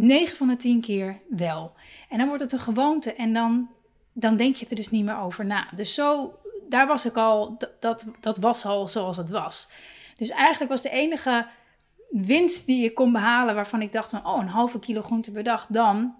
9 0.00 0.36
van 0.36 0.48
de 0.48 0.56
10 0.56 0.80
keer 0.80 1.20
wel. 1.28 1.72
En 2.08 2.18
dan 2.18 2.26
wordt 2.26 2.42
het 2.42 2.52
een 2.52 2.58
gewoonte 2.58 3.12
en 3.12 3.32
dan, 3.32 3.68
dan 4.12 4.36
denk 4.36 4.56
je 4.56 4.66
er 4.66 4.76
dus 4.76 4.90
niet 4.90 5.04
meer 5.04 5.18
over 5.18 5.44
na. 5.44 5.68
Dus 5.74 5.94
zo 5.94 6.38
daar 6.68 6.86
was 6.86 7.04
ik 7.04 7.16
al, 7.16 7.58
dat, 7.78 8.06
dat 8.20 8.36
was 8.36 8.64
al 8.64 8.88
zoals 8.88 9.16
het 9.16 9.30
was. 9.30 9.68
Dus 10.16 10.30
eigenlijk 10.30 10.70
was 10.70 10.82
de 10.82 10.90
enige 10.90 11.46
winst 12.10 12.66
die 12.66 12.84
ik 12.84 12.94
kon 12.94 13.12
behalen 13.12 13.54
waarvan 13.54 13.82
ik 13.82 13.92
dacht 13.92 14.10
van, 14.10 14.26
oh, 14.26 14.40
een 14.40 14.48
halve 14.48 14.78
kilo 14.78 15.02
groente 15.02 15.32
per 15.32 15.42
dag, 15.42 15.66
dan 15.66 16.14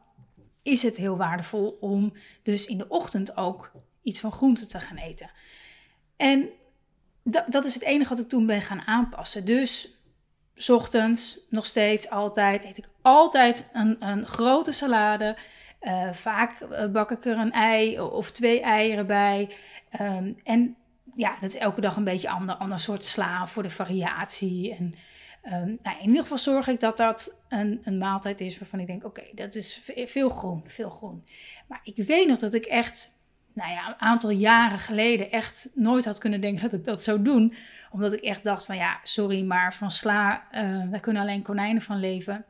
is 0.63 0.83
het 0.83 0.97
heel 0.97 1.17
waardevol 1.17 1.77
om 1.81 2.13
dus 2.43 2.67
in 2.67 2.79
de 2.79 2.89
ochtend 2.89 3.37
ook 3.37 3.73
iets 4.03 4.21
van 4.21 4.33
groente 4.33 4.67
te 4.67 4.81
gaan 4.81 4.97
eten. 4.97 5.31
En 6.17 6.49
dat, 7.23 7.45
dat 7.49 7.65
is 7.65 7.75
het 7.75 7.83
enige 7.83 8.09
wat 8.09 8.19
ik 8.19 8.29
toen 8.29 8.47
ben 8.47 8.63
gaan 8.63 8.87
aanpassen. 8.87 9.45
Dus 9.45 9.98
s 10.58 10.70
ochtends, 10.70 11.40
nog 11.50 11.66
steeds, 11.66 12.10
altijd, 12.10 12.64
eet 12.64 12.78
ik 12.78 12.88
altijd 13.02 13.69
een, 13.72 13.96
een 14.00 14.26
grote 14.26 14.72
salade. 14.72 15.37
Uh, 15.82 16.12
vaak 16.12 16.60
eh, 16.60 16.87
bak 16.87 17.10
ik 17.10 17.25
er 17.25 17.38
een 17.38 17.52
ei 17.52 18.00
of 18.00 18.31
twee 18.31 18.60
eieren 18.60 19.06
bij. 19.06 19.50
Um, 20.00 20.37
en 20.44 20.76
ja, 21.14 21.37
dat 21.40 21.49
is 21.49 21.56
elke 21.56 21.81
dag 21.81 21.96
een 21.96 22.05
beetje 22.05 22.28
ander, 22.28 22.55
ander 22.55 22.78
soort 22.78 23.05
sla 23.05 23.46
voor 23.46 23.62
de 23.62 23.70
variatie. 23.70 24.74
En 24.74 24.94
um, 25.44 25.79
nou, 25.82 25.96
in 25.98 26.06
ieder 26.06 26.22
geval 26.22 26.38
zorg 26.38 26.69
ik 26.69 26.81
dat 26.81 26.96
dat 26.96 27.38
een, 27.48 27.81
een 27.84 27.98
maaltijd 27.98 28.41
is 28.41 28.58
waarvan 28.58 28.81
ik 28.81 28.86
denk: 28.86 29.05
oké, 29.05 29.22
dat 29.34 29.55
is 29.55 29.82
veel 30.06 30.29
groen, 30.29 30.65
veel 30.67 30.91
groen. 30.91 31.24
Maar 31.69 31.81
ik 31.82 31.96
weet 31.96 32.29
nog 32.29 32.38
dat 32.38 32.55
ik 32.55 32.65
echt, 32.65 33.18
nou 33.58 33.70
ja, 33.70 33.88
een 33.88 34.00
aantal 34.00 34.31
jaren 34.31 34.79
geleden 34.79 35.31
echt 35.31 35.70
nooit 35.74 36.05
had 36.05 36.19
kunnen 36.19 36.41
denken 36.41 36.62
dat 36.62 36.72
ik 36.72 36.84
dat 36.84 37.03
zou 37.03 37.22
doen. 37.22 37.55
Omdat 37.91 38.12
ik 38.12 38.20
echt 38.20 38.44
dacht: 38.44 38.67
van 38.67 38.77
ja, 38.77 39.00
sorry, 39.03 39.44
maar 39.44 39.74
van 39.74 39.91
sla, 39.91 40.43
uh, 40.53 40.91
daar 40.91 41.00
kunnen 41.00 41.22
alleen 41.22 41.43
konijnen 41.43 41.82
van 41.82 42.00
leven. 42.00 42.44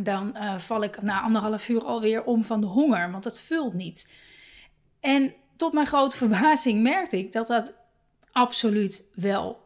Dan 0.00 0.36
uh, 0.36 0.58
val 0.58 0.82
ik 0.82 1.02
na 1.02 1.20
anderhalf 1.20 1.68
uur 1.68 1.84
alweer 1.84 2.24
om 2.24 2.44
van 2.44 2.60
de 2.60 2.66
honger, 2.66 3.10
want 3.10 3.22
dat 3.22 3.40
vult 3.40 3.74
niet. 3.74 4.12
En 5.00 5.34
tot 5.56 5.72
mijn 5.72 5.86
grote 5.86 6.16
verbazing 6.16 6.82
merkte 6.82 7.18
ik 7.18 7.32
dat 7.32 7.46
dat 7.46 7.74
absoluut 8.32 9.08
wel 9.14 9.62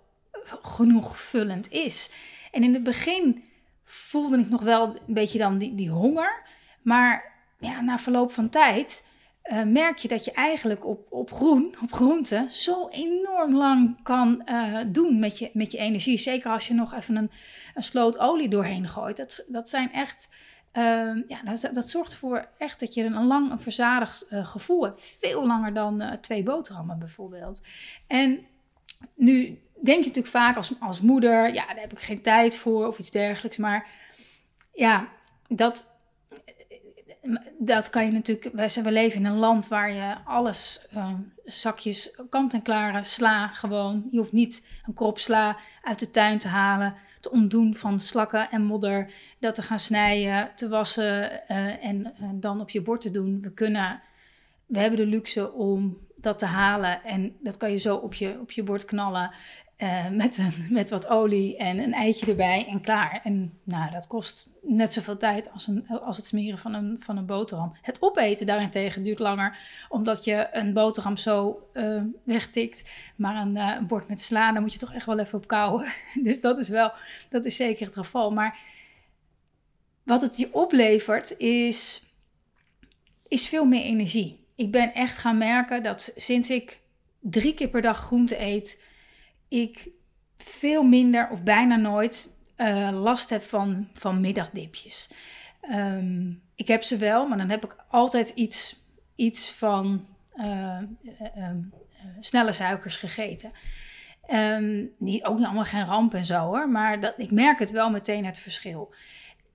genoeg 0.62 1.18
vullend 1.18 1.70
is. 1.70 2.12
En 2.50 2.62
in 2.62 2.74
het 2.74 2.82
begin 2.82 3.44
voelde 3.84 4.38
ik 4.38 4.48
nog 4.48 4.62
wel 4.62 4.86
een 5.06 5.14
beetje 5.14 5.38
dan 5.38 5.58
die, 5.58 5.74
die 5.74 5.90
honger. 5.90 6.42
Maar 6.82 7.32
ja, 7.58 7.80
na 7.80 7.98
verloop 7.98 8.32
van 8.32 8.48
tijd 8.48 9.06
uh, 9.50 9.62
merk 9.62 9.98
je 9.98 10.08
dat 10.08 10.24
je 10.24 10.32
eigenlijk 10.32 10.86
op, 10.86 11.06
op 11.12 11.32
groen, 11.32 11.76
op 11.82 11.92
groente, 11.92 12.46
zo 12.48 12.88
enorm 12.88 13.56
lang 13.56 14.02
kan 14.02 14.42
uh, 14.46 14.78
doen 14.86 15.18
met 15.18 15.38
je, 15.38 15.50
met 15.52 15.72
je 15.72 15.78
energie. 15.78 16.18
Zeker 16.18 16.50
als 16.50 16.68
je 16.68 16.74
nog 16.74 16.94
even 16.94 17.16
een, 17.16 17.30
een 17.74 17.82
sloot 17.82 18.18
olie 18.18 18.48
doorheen 18.48 18.88
gooit. 18.88 19.16
Dat, 19.16 19.44
dat 19.48 19.68
zijn 19.68 19.92
echt 19.92 20.28
Uh, 20.72 21.22
ja, 21.26 21.42
dat, 21.44 21.74
dat, 21.74 21.88
zorgt 21.88 22.12
ervoor 22.12 22.48
echt 22.58 22.80
dat 22.80 22.94
je 22.94 23.04
een 23.04 23.26
lang 23.26 23.50
een 23.50 23.60
verzadigd 23.60 24.26
uh, 24.30 24.46
gevoel 24.46 24.84
hebt. 24.84 25.00
Veel 25.20 25.46
langer 25.46 25.74
dan 25.74 26.18
twee 26.20 26.42
boterhammen 26.42 26.98
bijvoorbeeld. 26.98 27.62
En 28.06 28.46
nu 29.14 29.60
denk 29.82 29.98
je 29.98 30.06
natuurlijk 30.06 30.26
vaak 30.26 30.56
als, 30.56 30.72
als 30.80 31.00
moeder, 31.00 31.54
ja, 31.54 31.66
daar 31.66 31.80
heb 31.80 31.92
ik 31.92 31.98
geen 31.98 32.22
tijd 32.22 32.56
voor 32.56 32.86
of 32.86 32.98
iets 32.98 33.10
dergelijks. 33.10 33.56
Maar 33.56 33.88
ja, 34.72 35.08
dat, 35.48 35.97
dat 37.58 37.90
kan 37.90 38.04
je 38.04 38.12
natuurlijk. 38.12 38.74
We, 38.82 38.90
leven 38.90 39.20
in 39.20 39.26
een 39.26 39.38
land 39.38 39.68
waar 39.68 39.92
je 39.92 40.14
alles, 40.24 40.86
ehm, 40.92 41.16
zakjes 41.44 42.20
kant-en-klare 42.30 43.02
sla 43.02 43.48
gewoon. 43.48 44.08
Je 44.10 44.18
hoeft 44.18 44.32
niet 44.32 44.66
een 44.86 44.94
krop 44.94 45.18
sla 45.18 45.56
uit 45.82 45.98
de 45.98 46.10
tuin 46.10 46.38
te 46.38 46.48
halen 46.48 46.94
te 47.20 47.30
ontdoen 47.30 47.74
van 47.74 48.00
slakken 48.00 48.50
en 48.50 48.62
modder, 48.62 49.12
dat 49.38 49.54
te 49.54 49.62
gaan 49.62 49.78
snijden, 49.78 50.50
te 50.54 50.68
wassen 50.68 51.30
uh, 51.48 51.84
en 51.84 52.00
uh, 52.00 52.28
dan 52.34 52.60
op 52.60 52.70
je 52.70 52.82
bord 52.82 53.00
te 53.00 53.10
doen. 53.10 53.40
We 53.40 53.52
kunnen 53.52 54.00
we 54.68 54.78
hebben 54.78 54.98
de 54.98 55.06
luxe 55.06 55.52
om 55.52 55.98
dat 56.16 56.38
te 56.38 56.46
halen. 56.46 57.04
En 57.04 57.36
dat 57.40 57.56
kan 57.56 57.70
je 57.70 57.78
zo 57.78 57.96
op 57.96 58.14
je, 58.14 58.38
op 58.40 58.50
je 58.50 58.62
bord 58.62 58.84
knallen. 58.84 59.30
Uh, 59.78 60.08
met, 60.08 60.40
met 60.70 60.90
wat 60.90 61.08
olie 61.08 61.56
en 61.56 61.78
een 61.78 61.92
eitje 61.92 62.26
erbij 62.26 62.66
en 62.68 62.80
klaar. 62.80 63.20
En 63.24 63.58
nou, 63.62 63.90
dat 63.90 64.06
kost 64.06 64.50
net 64.62 64.92
zoveel 64.92 65.16
tijd 65.16 65.52
als, 65.52 65.66
een, 65.66 65.88
als 65.88 66.16
het 66.16 66.26
smeren 66.26 66.58
van 66.58 66.74
een, 66.74 66.96
van 67.00 67.16
een 67.16 67.26
boterham. 67.26 67.76
Het 67.82 68.02
opeten 68.02 68.46
daarentegen 68.46 69.02
duurt 69.02 69.18
langer, 69.18 69.58
omdat 69.88 70.24
je 70.24 70.48
een 70.52 70.72
boterham 70.72 71.16
zo 71.16 71.62
uh, 71.74 72.02
wegtikt. 72.22 72.90
Maar 73.16 73.36
een, 73.36 73.56
uh, 73.56 73.74
een, 73.78 73.86
bord 73.86 74.08
met 74.08 74.20
sla, 74.20 74.52
daar 74.52 74.62
moet 74.62 74.72
je 74.72 74.78
toch 74.78 74.94
echt 74.94 75.06
wel 75.06 75.18
even 75.18 75.38
op 75.38 75.46
kouwen. 75.46 75.86
Dus 76.22 76.40
dat 76.40 76.58
is 76.58 76.68
wel, 76.68 76.92
dat 77.30 77.44
is 77.44 77.56
zeker 77.56 77.86
het 77.86 77.96
geval. 77.96 78.30
Maar 78.30 78.58
wat 80.02 80.20
het 80.20 80.38
je 80.38 80.54
oplevert 80.54 81.36
is, 81.36 82.08
is 83.28 83.48
veel 83.48 83.64
meer 83.64 83.82
energie. 83.82 84.44
Ik 84.54 84.70
ben 84.70 84.94
echt 84.94 85.18
gaan 85.18 85.38
merken 85.38 85.82
dat 85.82 86.12
sinds 86.16 86.50
ik 86.50 86.80
drie 87.20 87.54
keer 87.54 87.68
per 87.68 87.82
dag 87.82 87.98
groente 87.98 88.40
eet 88.40 88.86
ik 89.48 89.88
veel 90.36 90.82
minder 90.82 91.28
of 91.30 91.42
bijna 91.42 91.76
nooit 91.76 92.32
uh, 92.56 92.90
last 92.92 93.30
heb 93.30 93.42
van, 93.42 93.88
van 93.94 94.20
middagdipjes. 94.20 95.10
Um, 95.72 96.42
ik 96.54 96.68
heb 96.68 96.82
ze 96.82 96.96
wel, 96.96 97.26
maar 97.26 97.38
dan 97.38 97.50
heb 97.50 97.64
ik 97.64 97.76
altijd 97.88 98.28
iets, 98.28 98.84
iets 99.14 99.50
van 99.50 100.06
uh, 100.36 100.78
uh, 101.36 101.50
snelle 102.20 102.52
suikers 102.52 102.96
gegeten. 102.96 103.52
Um, 104.30 104.90
niet, 104.98 105.24
ook 105.24 105.36
niet 105.36 105.46
allemaal 105.46 105.64
geen 105.64 105.84
ramp 105.84 106.14
en 106.14 106.24
zo 106.24 106.38
hoor, 106.38 106.68
maar 106.68 107.00
dat, 107.00 107.14
ik 107.16 107.30
merk 107.30 107.58
het 107.58 107.70
wel 107.70 107.90
meteen 107.90 108.24
het 108.24 108.38
verschil. 108.38 108.94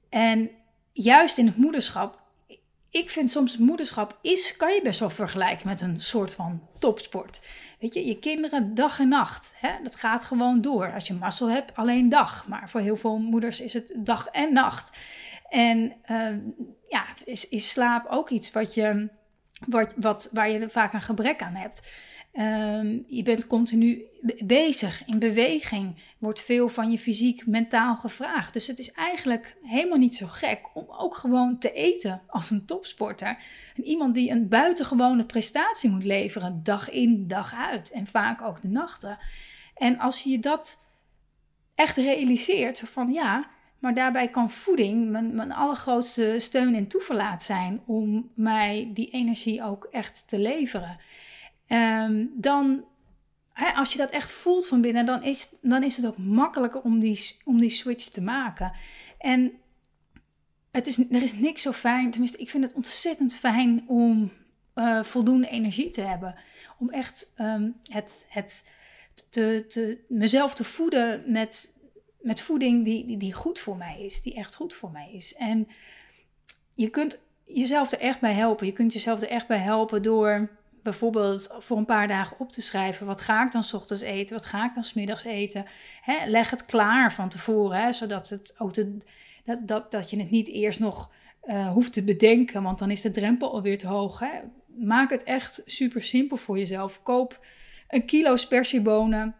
En 0.09 0.49
juist 0.91 1.37
in 1.37 1.45
het 1.45 1.57
moederschap 1.57 2.23
ik 2.93 3.09
vind 3.09 3.31
soms 3.31 3.51
het 3.51 3.61
moederschap 3.61 4.17
is, 4.21 4.57
kan 4.57 4.73
je 4.73 4.81
best 4.81 4.99
wel 4.99 5.09
vergelijken 5.09 5.67
met 5.67 5.81
een 5.81 6.01
soort 6.01 6.33
van 6.33 6.67
topsport. 6.79 7.41
Weet 7.83 7.93
je, 7.93 8.05
je 8.05 8.19
kinderen 8.19 8.73
dag 8.73 8.99
en 8.99 9.07
nacht. 9.07 9.53
Hè? 9.57 9.69
Dat 9.83 9.95
gaat 9.95 10.25
gewoon 10.25 10.61
door. 10.61 10.93
Als 10.93 11.07
je 11.07 11.13
mazzel 11.13 11.49
hebt, 11.49 11.75
alleen 11.75 12.09
dag. 12.09 12.47
Maar 12.47 12.69
voor 12.69 12.81
heel 12.81 12.97
veel 12.97 13.17
moeders 13.17 13.61
is 13.61 13.73
het 13.73 13.93
dag 13.97 14.27
en 14.27 14.53
nacht. 14.53 14.97
En 15.49 15.93
uh, 16.11 16.27
ja, 16.89 17.05
is, 17.25 17.49
is 17.49 17.69
slaap 17.69 18.05
ook 18.09 18.29
iets 18.29 18.51
wat 18.51 18.73
je, 18.73 19.09
wat, 19.67 19.93
wat, 19.97 20.29
waar 20.31 20.49
je 20.49 20.69
vaak 20.69 20.93
een 20.93 21.01
gebrek 21.01 21.41
aan 21.41 21.55
hebt. 21.55 21.89
Ehm, 22.33 22.99
je 23.07 23.23
bent 23.23 23.47
continu 23.47 24.05
bezig, 24.45 25.05
in 25.05 25.19
beweging. 25.19 25.95
Wordt 26.17 26.41
veel 26.41 26.67
van 26.67 26.91
je 26.91 26.99
fysiek, 26.99 27.45
mentaal 27.45 27.95
gevraagd. 27.95 28.53
Dus 28.53 28.67
het 28.67 28.79
is 28.79 28.91
eigenlijk 28.91 29.55
helemaal 29.63 29.97
niet 29.97 30.15
zo 30.15 30.27
gek 30.27 30.59
om 30.73 30.85
ook 30.89 31.15
gewoon 31.15 31.57
te 31.59 31.71
eten 31.71 32.21
als 32.27 32.49
een 32.49 32.65
topsporter. 32.65 33.37
En 33.75 33.83
iemand 33.83 34.15
die 34.15 34.31
een 34.31 34.47
buitengewone 34.47 35.25
prestatie 35.25 35.89
moet 35.89 36.03
leveren, 36.03 36.59
dag 36.63 36.89
in, 36.89 37.27
dag 37.27 37.53
uit. 37.55 37.91
En 37.91 38.07
vaak 38.07 38.41
ook 38.41 38.61
de 38.61 38.67
nachten. 38.67 39.17
En 39.75 39.99
als 39.99 40.23
je 40.23 40.39
dat 40.39 40.83
echt 41.75 41.97
realiseert, 41.97 42.79
van 42.79 43.11
ja, 43.11 43.47
maar 43.79 43.93
daarbij 43.93 44.27
kan 44.27 44.49
voeding 44.49 45.09
mijn, 45.09 45.35
mijn 45.35 45.51
allergrootste 45.51 46.35
steun 46.37 46.75
en 46.75 46.87
toeverlaat 46.87 47.43
zijn 47.43 47.81
om 47.85 48.31
mij 48.35 48.91
die 48.93 49.09
energie 49.09 49.63
ook 49.63 49.87
echt 49.91 50.27
te 50.27 50.39
leveren. 50.39 50.99
Um, 51.67 52.31
dan, 52.35 52.85
hè, 53.53 53.71
als 53.71 53.91
je 53.91 53.97
dat 53.97 54.11
echt 54.11 54.31
voelt 54.31 54.67
van 54.67 54.81
binnen, 54.81 55.05
dan 55.05 55.23
is, 55.23 55.49
dan 55.61 55.83
is 55.83 55.97
het 55.97 56.05
ook 56.05 56.17
makkelijker 56.17 56.81
om 56.81 56.99
die, 56.99 57.37
om 57.43 57.59
die 57.59 57.69
switch 57.69 58.07
te 58.07 58.21
maken. 58.21 58.71
En 59.17 59.51
het 60.71 60.87
is, 60.87 60.97
er 60.97 61.21
is 61.21 61.33
niks 61.33 61.61
zo 61.61 61.71
fijn, 61.71 62.11
tenminste, 62.11 62.37
ik 62.37 62.49
vind 62.49 62.63
het 62.63 62.73
ontzettend 62.73 63.35
fijn 63.35 63.83
om 63.87 64.31
uh, 64.75 65.03
voldoende 65.03 65.49
energie 65.49 65.89
te 65.89 66.01
hebben. 66.01 66.35
Om 66.79 66.89
echt 66.89 67.31
um, 67.37 67.75
het, 67.91 68.25
het 68.27 68.65
te, 69.29 69.65
te, 69.67 69.97
mezelf 70.07 70.53
te 70.53 70.63
voeden 70.63 71.23
met, 71.31 71.75
met 72.21 72.41
voeding 72.41 72.85
die, 72.85 73.05
die, 73.05 73.17
die 73.17 73.33
goed 73.33 73.59
voor 73.59 73.77
mij 73.77 74.01
is, 74.01 74.21
die 74.21 74.33
echt 74.33 74.55
goed 74.55 74.73
voor 74.73 74.91
mij 74.91 75.11
is. 75.13 75.33
En 75.35 75.67
je 76.73 76.89
kunt 76.89 77.21
jezelf 77.45 77.91
er 77.91 77.99
echt 77.99 78.19
bij 78.19 78.33
helpen. 78.33 78.65
Je 78.65 78.73
kunt 78.73 78.93
jezelf 78.93 79.21
er 79.21 79.29
echt 79.29 79.47
bij 79.47 79.57
helpen 79.57 80.03
door 80.03 80.49
bijvoorbeeld 80.83 81.55
voor 81.59 81.77
een 81.77 81.85
paar 81.85 82.07
dagen 82.07 82.39
op 82.39 82.51
te 82.51 82.61
schrijven. 82.61 83.05
Wat 83.05 83.21
ga 83.21 83.43
ik 83.43 83.51
dan 83.51 83.63
s 83.63 83.73
ochtends 83.73 84.03
eten? 84.03 84.35
Wat 84.35 84.45
ga 84.45 84.65
ik 84.65 84.73
dan 84.73 84.83
s 84.83 84.93
middags 84.93 85.23
eten? 85.23 85.65
Hè, 86.01 86.25
leg 86.25 86.49
het 86.49 86.65
klaar 86.65 87.13
van 87.13 87.29
tevoren, 87.29 87.81
hè, 87.81 87.91
zodat 87.91 88.29
het 88.29 88.55
ook 88.57 88.73
dat, 88.73 88.87
dat, 89.67 89.91
dat 89.91 90.09
je 90.09 90.19
het 90.19 90.31
niet 90.31 90.49
eerst 90.49 90.79
nog 90.79 91.11
uh, 91.43 91.71
hoeft 91.71 91.93
te 91.93 92.03
bedenken, 92.03 92.63
want 92.63 92.79
dan 92.79 92.91
is 92.91 93.01
de 93.01 93.11
drempel 93.11 93.53
alweer 93.53 93.77
te 93.77 93.87
hoog. 93.87 94.19
Hè. 94.19 94.29
Maak 94.65 95.09
het 95.09 95.23
echt 95.23 95.61
super 95.65 96.03
simpel 96.03 96.37
voor 96.37 96.57
jezelf. 96.57 97.03
Koop 97.03 97.45
een 97.87 98.05
kilo 98.05 98.35
spersiebonen 98.35 99.35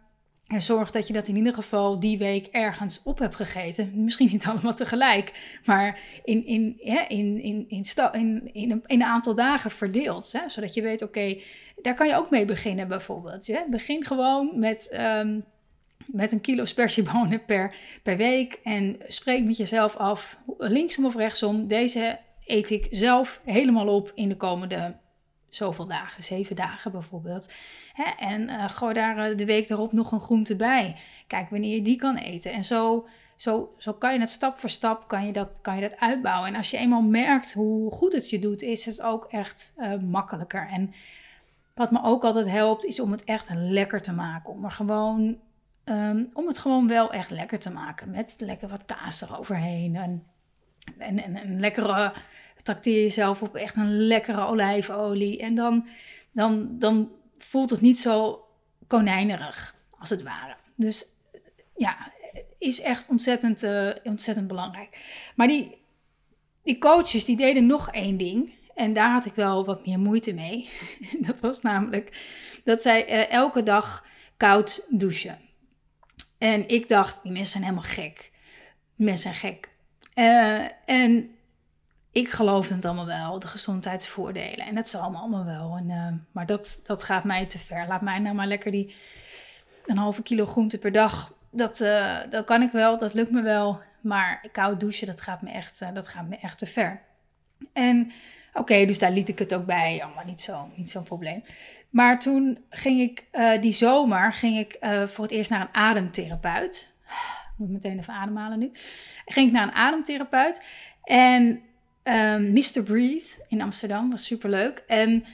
en 0.46 0.60
zorg 0.60 0.90
dat 0.90 1.06
je 1.06 1.12
dat 1.12 1.28
in 1.28 1.36
ieder 1.36 1.54
geval 1.54 2.00
die 2.00 2.18
week 2.18 2.46
ergens 2.46 3.00
op 3.04 3.18
hebt 3.18 3.34
gegeten. 3.34 3.90
Misschien 3.94 4.28
niet 4.32 4.46
allemaal 4.46 4.74
tegelijk, 4.74 5.58
maar 5.64 6.00
in, 6.24 6.46
in, 6.46 6.80
in, 6.80 7.08
in, 7.08 7.42
in, 7.42 7.66
in, 7.68 7.84
in, 8.12 8.52
een, 8.52 8.52
in 8.52 8.82
een 8.86 9.02
aantal 9.02 9.34
dagen 9.34 9.70
verdeeld. 9.70 10.32
Hè? 10.32 10.48
Zodat 10.48 10.74
je 10.74 10.82
weet, 10.82 11.02
oké, 11.02 11.38
daar 11.82 11.94
kan 11.94 12.08
je 12.08 12.16
ook 12.16 12.30
mee 12.30 12.44
beginnen 12.44 12.88
bijvoorbeeld. 12.88 13.46
Hè? 13.46 13.60
Begin 13.70 14.04
gewoon 14.04 14.58
met, 14.58 14.98
um, 15.00 15.44
met 16.06 16.32
een 16.32 16.40
kilo 16.40 16.64
spersiebonen 16.64 17.44
per, 17.44 17.74
per 18.02 18.16
week. 18.16 18.60
En 18.62 18.96
spreek 19.08 19.44
met 19.44 19.56
jezelf 19.56 19.96
af, 19.96 20.38
linksom 20.58 21.04
of 21.04 21.16
rechtsom. 21.16 21.66
Deze 21.66 22.18
eet 22.46 22.70
ik 22.70 22.86
zelf 22.90 23.40
helemaal 23.44 23.88
op 23.88 24.12
in 24.14 24.28
de 24.28 24.36
komende 24.36 24.96
zoveel 25.54 25.86
dagen, 25.86 26.22
zeven 26.22 26.56
dagen 26.56 26.92
bijvoorbeeld. 26.92 27.52
Hè? 27.92 28.10
En 28.18 28.48
uh, 28.48 28.68
gooi 28.68 28.94
daar 28.94 29.30
eh, 29.30 29.36
de 29.36 29.44
week 29.44 29.68
daarop 29.68 29.92
nog 29.92 30.12
een 30.12 30.20
groente 30.20 30.56
bij. 30.56 30.96
Kijk 31.26 31.50
wanneer 31.50 31.74
je 31.74 31.82
die 31.82 31.96
kan 31.96 32.16
eten. 32.16 32.52
En 32.52 32.64
zo, 32.64 33.08
zo, 33.36 33.74
zo 33.78 33.92
kan 33.92 34.12
je 34.12 34.20
het 34.20 34.30
stap 34.30 34.58
voor 34.58 34.70
stap 34.70 35.08
kan 35.08 35.26
je 35.26 35.32
dat, 35.32 35.60
kan 35.60 35.74
je 35.74 35.80
dat 35.80 36.00
uitbouwen. 36.00 36.48
En 36.48 36.56
als 36.56 36.70
je 36.70 36.76
eenmaal 36.76 37.02
merkt 37.02 37.52
hoe 37.52 37.90
goed 37.90 38.12
het 38.12 38.30
je 38.30 38.38
doet, 38.38 38.62
is 38.62 38.84
het 38.84 39.02
ook 39.02 39.24
echt 39.24 39.72
uh, 39.78 39.98
makkelijker. 39.98 40.68
En 40.68 40.94
wat 41.74 41.90
me 41.90 42.02
ook 42.02 42.24
altijd 42.24 42.50
helpt, 42.50 42.84
is 42.84 43.00
om 43.00 43.10
het 43.10 43.24
echt 43.24 43.48
lekker 43.54 44.02
te 44.02 44.12
maken. 44.12 44.52
Om 44.52 44.64
er 44.64 44.70
gewoon. 44.70 45.38
Um, 45.84 46.30
om 46.32 46.46
het 46.46 46.58
gewoon 46.58 46.88
wel 46.88 47.12
echt 47.12 47.30
lekker 47.30 47.58
te 47.58 47.70
maken. 47.70 48.10
Met 48.10 48.34
lekker 48.38 48.68
wat 48.68 48.84
kaas 48.84 49.22
eroverheen. 49.22 49.96
En, 49.96 50.26
en, 50.98 51.22
en 51.22 51.36
een 51.36 51.60
lekkere 51.60 52.12
trakteer 52.64 53.02
jezelf 53.02 53.42
op 53.42 53.54
echt 53.54 53.76
een 53.76 54.06
lekkere 54.06 54.46
olijfolie. 54.46 55.38
En 55.38 55.54
dan, 55.54 55.88
dan, 56.32 56.78
dan 56.78 57.10
voelt 57.36 57.70
het 57.70 57.80
niet 57.80 57.98
zo 57.98 58.44
konijnerig, 58.86 59.74
als 59.98 60.10
het 60.10 60.22
ware. 60.22 60.56
Dus 60.74 61.06
ja, 61.76 62.12
is 62.58 62.80
echt 62.80 63.08
ontzettend, 63.08 63.62
uh, 63.62 63.90
ontzettend 64.04 64.46
belangrijk. 64.46 64.98
Maar 65.36 65.46
die, 65.46 65.78
die 66.62 66.78
coaches, 66.78 67.24
die 67.24 67.36
deden 67.36 67.66
nog 67.66 67.90
één 67.90 68.16
ding. 68.16 68.52
En 68.74 68.92
daar 68.92 69.10
had 69.10 69.26
ik 69.26 69.34
wel 69.34 69.64
wat 69.64 69.86
meer 69.86 69.98
moeite 69.98 70.32
mee. 70.32 70.68
dat 71.26 71.40
was 71.40 71.62
namelijk 71.62 72.26
dat 72.64 72.82
zij 72.82 73.08
uh, 73.08 73.30
elke 73.32 73.62
dag 73.62 74.06
koud 74.36 74.86
douchen. 74.88 75.38
En 76.38 76.68
ik 76.68 76.88
dacht, 76.88 77.22
die 77.22 77.32
mensen 77.32 77.50
zijn 77.50 77.62
helemaal 77.62 77.90
gek. 77.90 78.30
Mensen 78.94 79.34
zijn 79.34 79.54
gek. 79.54 79.68
Uh, 80.14 80.68
en 80.84 81.30
ik 82.14 82.28
geloofde 82.28 82.74
het 82.74 82.84
allemaal 82.84 83.06
wel, 83.06 83.38
de 83.38 83.46
gezondheidsvoordelen. 83.46 84.66
En 84.66 84.74
dat 84.74 84.88
zal 84.88 85.00
allemaal, 85.00 85.20
allemaal 85.20 85.44
wel. 85.44 85.76
En, 85.78 85.88
uh, 85.88 86.06
maar 86.32 86.46
dat, 86.46 86.80
dat 86.84 87.02
gaat 87.02 87.24
mij 87.24 87.46
te 87.46 87.58
ver. 87.58 87.86
Laat 87.86 88.00
mij 88.00 88.18
nou 88.18 88.34
maar 88.34 88.46
lekker 88.46 88.70
die 88.70 88.94
een 89.86 89.96
halve 89.96 90.22
kilo 90.22 90.46
groente 90.46 90.78
per 90.78 90.92
dag. 90.92 91.32
Dat, 91.50 91.80
uh, 91.80 92.18
dat 92.30 92.44
kan 92.44 92.62
ik 92.62 92.70
wel, 92.70 92.98
dat 92.98 93.14
lukt 93.14 93.30
me 93.30 93.42
wel. 93.42 93.80
Maar 94.00 94.46
koud 94.52 94.80
douchen, 94.80 95.06
dat 95.06 95.20
gaat 95.20 95.42
me 95.42 95.50
echt, 95.50 95.82
uh, 95.82 95.88
dat 95.92 96.08
gaat 96.08 96.28
me 96.28 96.36
echt 96.36 96.58
te 96.58 96.66
ver. 96.66 97.00
En 97.72 98.12
oké, 98.52 98.84
dus 98.84 98.98
daar 98.98 99.12
liet 99.12 99.28
ik 99.28 99.38
het 99.38 99.54
ook 99.54 99.66
bij. 99.66 100.00
Allemaal 100.02 100.24
niet 100.24 100.40
zo'n 100.40 100.72
niet 100.74 100.90
zo'n 100.90 101.02
probleem. 101.02 101.42
Maar 101.90 102.18
toen 102.20 102.64
ging 102.70 103.00
ik 103.00 103.24
die 103.60 103.72
zomer 103.72 104.32
ging 104.32 104.58
ik, 104.58 104.78
voor 105.08 105.24
het 105.24 105.32
eerst 105.32 105.50
naar 105.50 105.60
een 105.60 105.74
ademtherapeut. 105.74 106.94
Ik 107.52 107.54
moet 107.56 107.70
meteen 107.70 107.98
even 107.98 108.14
ademhalen 108.14 108.58
nu. 108.58 108.70
Ging 109.26 109.46
ik 109.46 109.52
naar 109.52 109.62
een 109.62 109.74
ademtherapeut. 109.74 110.62
En 111.02 111.62
Um, 112.04 112.12
ehm, 112.12 112.52
Mr. 112.52 112.82
Breathe 112.82 113.44
in 113.48 113.60
Amsterdam 113.60 114.10
was 114.10 114.24
super 114.24 114.50
leuk. 114.50 114.84
En 114.86 115.24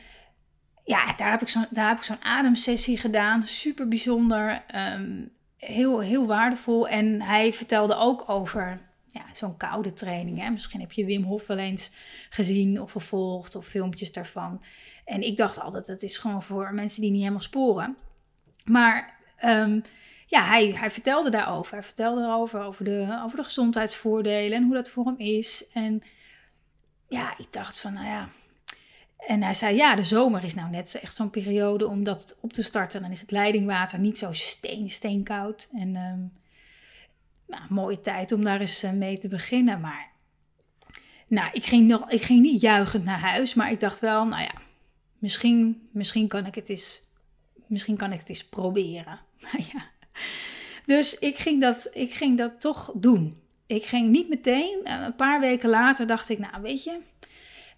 ja, 0.85 1.15
daar 1.17 1.31
heb 1.31 1.43
ik 1.43 1.49
zo'n 1.49 1.67
zo'n 2.01 2.23
ademsessie 2.25 2.99
gedaan. 2.99 3.47
Super 3.47 3.89
bijzonder. 3.89 4.65
Um, 4.75 5.31
heel, 5.57 6.01
heel 6.01 6.27
waardevol. 6.27 6.89
En 6.89 7.23
hij 7.23 7.53
vertelde 7.53 7.95
ook 7.95 8.25
over 8.27 8.81
ja, 9.07 9.25
zo'n 9.33 9.57
koude 9.57 9.93
training. 9.93 10.39
Hè. 10.39 10.51
Misschien 10.51 10.81
heb 10.81 10.93
je 10.93 11.05
Wim 11.05 11.23
Hof 11.23 11.47
wel 11.47 11.59
eens 11.59 11.91
gezien 12.31 12.81
of 12.81 12.93
gevolgd 12.93 13.55
of 13.55 13.67
filmpjes 13.67 14.13
daarvan. 14.13 14.63
En 15.05 15.23
ik 15.23 15.37
dacht 15.37 15.61
altijd, 15.61 15.87
dat 15.87 16.03
is 16.03 16.19
gewoon 16.19 16.43
voor 16.43 16.75
mensen 16.75 17.01
die 17.01 17.11
niet 17.11 17.21
helemaal 17.21 17.41
sporen. 17.41 17.97
Maar 18.65 19.19
um, 19.45 19.83
ja, 20.27 20.45
hij, 20.45 20.73
hij 20.73 20.91
vertelde 20.91 21.31
daarover. 21.31 21.73
Hij 21.73 21.83
vertelde 21.83 22.21
erover, 22.21 22.61
over 22.63 22.85
de, 22.85 23.21
over 23.25 23.37
de 23.37 23.45
gezondheidsvoordelen 23.45 24.59
en 24.59 24.65
hoe 24.65 24.75
dat 24.75 24.91
voor 24.91 25.05
hem 25.05 25.19
is. 25.19 25.69
En 25.73 26.03
ja, 27.11 27.39
ik 27.39 27.53
dacht 27.53 27.81
van, 27.81 27.93
nou 27.93 28.07
ja, 28.07 28.29
En 29.19 29.43
hij 29.43 29.55
zei, 29.55 29.77
ja, 29.77 29.95
de 29.95 30.05
zomer 30.05 30.45
is 30.45 30.55
nou 30.55 30.71
net 30.71 30.99
echt 31.03 31.17
zo'n 31.17 31.31
periode 31.31 31.89
om 31.89 32.05
dat 32.05 32.39
op 32.41 32.53
te 32.53 32.63
starten. 32.63 33.03
Dan 33.03 33.11
is 33.11 33.21
het 33.21 33.31
leidingwater 33.31 33.99
niet 33.99 34.19
zo 34.19 34.33
steen, 34.33 34.91
steenkoud. 34.91 35.69
En 35.73 35.97
um, 35.97 36.33
nou, 37.47 37.63
mooie 37.69 38.01
tijd 38.01 38.33
om 38.33 38.45
daar 38.45 38.61
eens 38.61 38.83
mee 38.95 39.19
te 39.19 39.29
beginnen. 39.29 39.81
Maar 39.81 40.11
nou, 41.27 41.51
ik 41.53 41.65
ging, 41.65 41.89
nog, 41.89 42.11
ik 42.11 42.23
ging 42.23 42.41
niet 42.41 42.61
juichend 42.61 43.05
naar 43.05 43.21
huis, 43.21 43.55
maar 43.55 43.71
ik 43.71 43.81
dacht 43.81 44.01
wel, 44.01 44.27
nou 44.27 44.43
ja, 44.43 44.55
misschien, 45.19 45.89
misschien, 45.91 46.29
kan, 46.29 46.47
ik 46.47 46.55
het 46.55 46.69
eens, 46.69 47.03
misschien 47.67 47.97
kan 47.97 48.13
ik 48.13 48.19
het 48.19 48.29
eens 48.29 48.45
proberen. 48.45 49.21
Nou 49.41 49.65
ja. 49.73 49.89
Dus 50.87 51.19
ik 51.19 51.39
ging, 51.39 51.61
dat, 51.61 51.89
ik 51.93 52.15
ging 52.15 52.39
dat 52.39 52.61
toch 52.61 52.93
doen. 52.95 53.41
Ik 53.71 53.85
ging 53.85 54.09
niet 54.09 54.29
meteen, 54.29 54.81
eh, 54.85 55.03
een 55.05 55.17
paar 55.17 55.41
weken 55.41 55.69
later 55.69 56.07
dacht 56.07 56.29
ik, 56.29 56.39
nou 56.39 56.63
weet 56.63 56.85
je, 56.85 56.99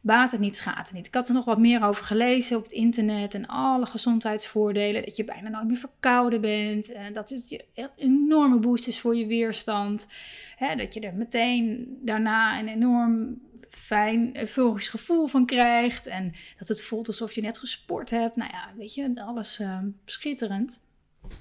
baat 0.00 0.30
het 0.30 0.40
niet, 0.40 0.56
schaadt 0.56 0.88
het 0.88 0.92
niet. 0.92 1.06
Ik 1.06 1.14
had 1.14 1.28
er 1.28 1.34
nog 1.34 1.44
wat 1.44 1.58
meer 1.58 1.84
over 1.84 2.04
gelezen 2.04 2.56
op 2.56 2.62
het 2.62 2.72
internet 2.72 3.34
en 3.34 3.46
alle 3.46 3.86
gezondheidsvoordelen. 3.86 5.04
Dat 5.04 5.16
je 5.16 5.24
bijna 5.24 5.48
nooit 5.48 5.66
meer 5.66 5.76
verkouden 5.76 6.40
bent. 6.40 6.92
En 6.92 7.12
dat 7.12 7.28
het 7.28 7.48
je 7.48 7.64
een 7.74 7.90
enorme 7.96 8.58
boost 8.58 8.86
is 8.86 9.00
voor 9.00 9.16
je 9.16 9.26
weerstand. 9.26 10.08
Hè, 10.56 10.76
dat 10.76 10.94
je 10.94 11.00
er 11.00 11.14
meteen 11.14 11.96
daarna 12.02 12.58
een 12.58 12.68
enorm 12.68 13.40
fijn, 13.70 14.38
euforisch 14.38 14.88
gevoel 14.88 15.26
van 15.26 15.46
krijgt. 15.46 16.06
En 16.06 16.34
dat 16.58 16.68
het 16.68 16.82
voelt 16.82 17.06
alsof 17.06 17.34
je 17.34 17.40
net 17.40 17.58
gesport 17.58 18.10
hebt. 18.10 18.36
Nou 18.36 18.50
ja, 18.52 18.70
weet 18.76 18.94
je, 18.94 19.22
alles 19.24 19.60
uh, 19.60 19.78
schitterend. 20.04 20.80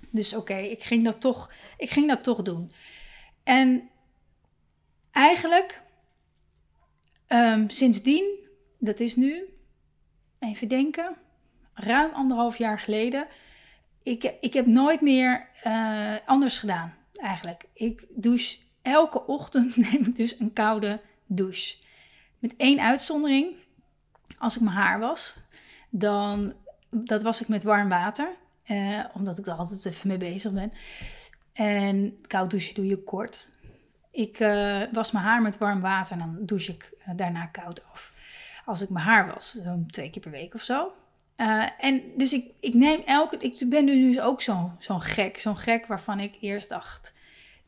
Dus 0.09 0.35
oké, 0.35 0.57
ik 0.57 0.83
ging 0.83 1.03
dat 1.03 1.21
toch, 1.21 1.53
ik 1.77 1.89
ging 1.89 2.07
dat 2.07 2.23
toch 2.23 2.41
doen. 2.41 2.71
En 3.43 3.89
eigenlijk, 5.11 5.81
um, 7.27 7.69
sindsdien, 7.69 8.39
dat 8.79 8.99
is 8.99 9.15
nu, 9.15 9.43
even 10.39 10.67
denken, 10.67 11.15
ruim 11.73 12.11
anderhalf 12.13 12.57
jaar 12.57 12.79
geleden. 12.79 13.27
Ik, 14.03 14.33
ik 14.39 14.53
heb 14.53 14.65
nooit 14.65 15.01
meer 15.01 15.47
uh, 15.67 16.15
anders 16.25 16.57
gedaan, 16.59 16.93
eigenlijk. 17.13 17.63
Ik 17.73 18.05
douche 18.09 18.57
elke 18.81 19.25
ochtend, 19.25 19.77
neem 19.91 20.05
ik 20.05 20.15
dus 20.15 20.39
een 20.39 20.53
koude 20.53 21.01
douche. 21.25 21.77
Met 22.39 22.55
één 22.55 22.79
uitzondering. 22.79 23.55
Als 24.37 24.55
ik 24.55 24.61
mijn 24.61 24.75
haar 24.75 24.99
was, 24.99 25.37
dan 25.89 26.53
dat 26.89 27.21
was 27.21 27.41
ik 27.41 27.47
met 27.47 27.63
warm 27.63 27.89
water. 27.89 28.29
Uh, 28.67 29.05
omdat 29.13 29.37
ik 29.37 29.47
er 29.47 29.53
altijd 29.53 29.85
even 29.85 30.07
mee 30.07 30.17
bezig 30.17 30.51
ben. 30.51 30.73
En 31.53 32.17
koud 32.27 32.49
douchen 32.49 32.75
doe 32.75 32.85
je 32.85 33.03
kort. 33.03 33.49
Ik 34.11 34.39
uh, 34.39 34.83
was 34.91 35.11
mijn 35.11 35.25
haar 35.25 35.41
met 35.41 35.57
warm 35.57 35.81
water 35.81 36.11
en 36.13 36.19
dan 36.19 36.37
douche 36.39 36.71
ik 36.71 36.93
uh, 36.99 37.15
daarna 37.15 37.45
koud 37.45 37.83
af. 37.91 38.13
Als 38.65 38.81
ik 38.81 38.89
mijn 38.89 39.05
haar 39.05 39.33
was, 39.33 39.51
zo'n 39.51 39.87
twee 39.87 40.09
keer 40.09 40.21
per 40.21 40.31
week 40.31 40.53
of 40.53 40.61
zo. 40.61 40.91
en 41.77 42.01
dus 42.17 42.33
ik, 42.33 42.51
ik 42.59 42.73
neem 42.73 43.01
elke. 43.05 43.37
Ik 43.37 43.69
ben 43.69 43.85
nu 43.85 44.01
dus 44.01 44.19
ook 44.19 44.41
zo'n 44.41 44.71
zo'n 44.79 45.01
gek. 45.01 45.37
Zo'n 45.37 45.57
gek 45.57 45.85
waarvan 45.85 46.19
ik 46.19 46.37
eerst 46.39 46.69
dacht 46.69 47.13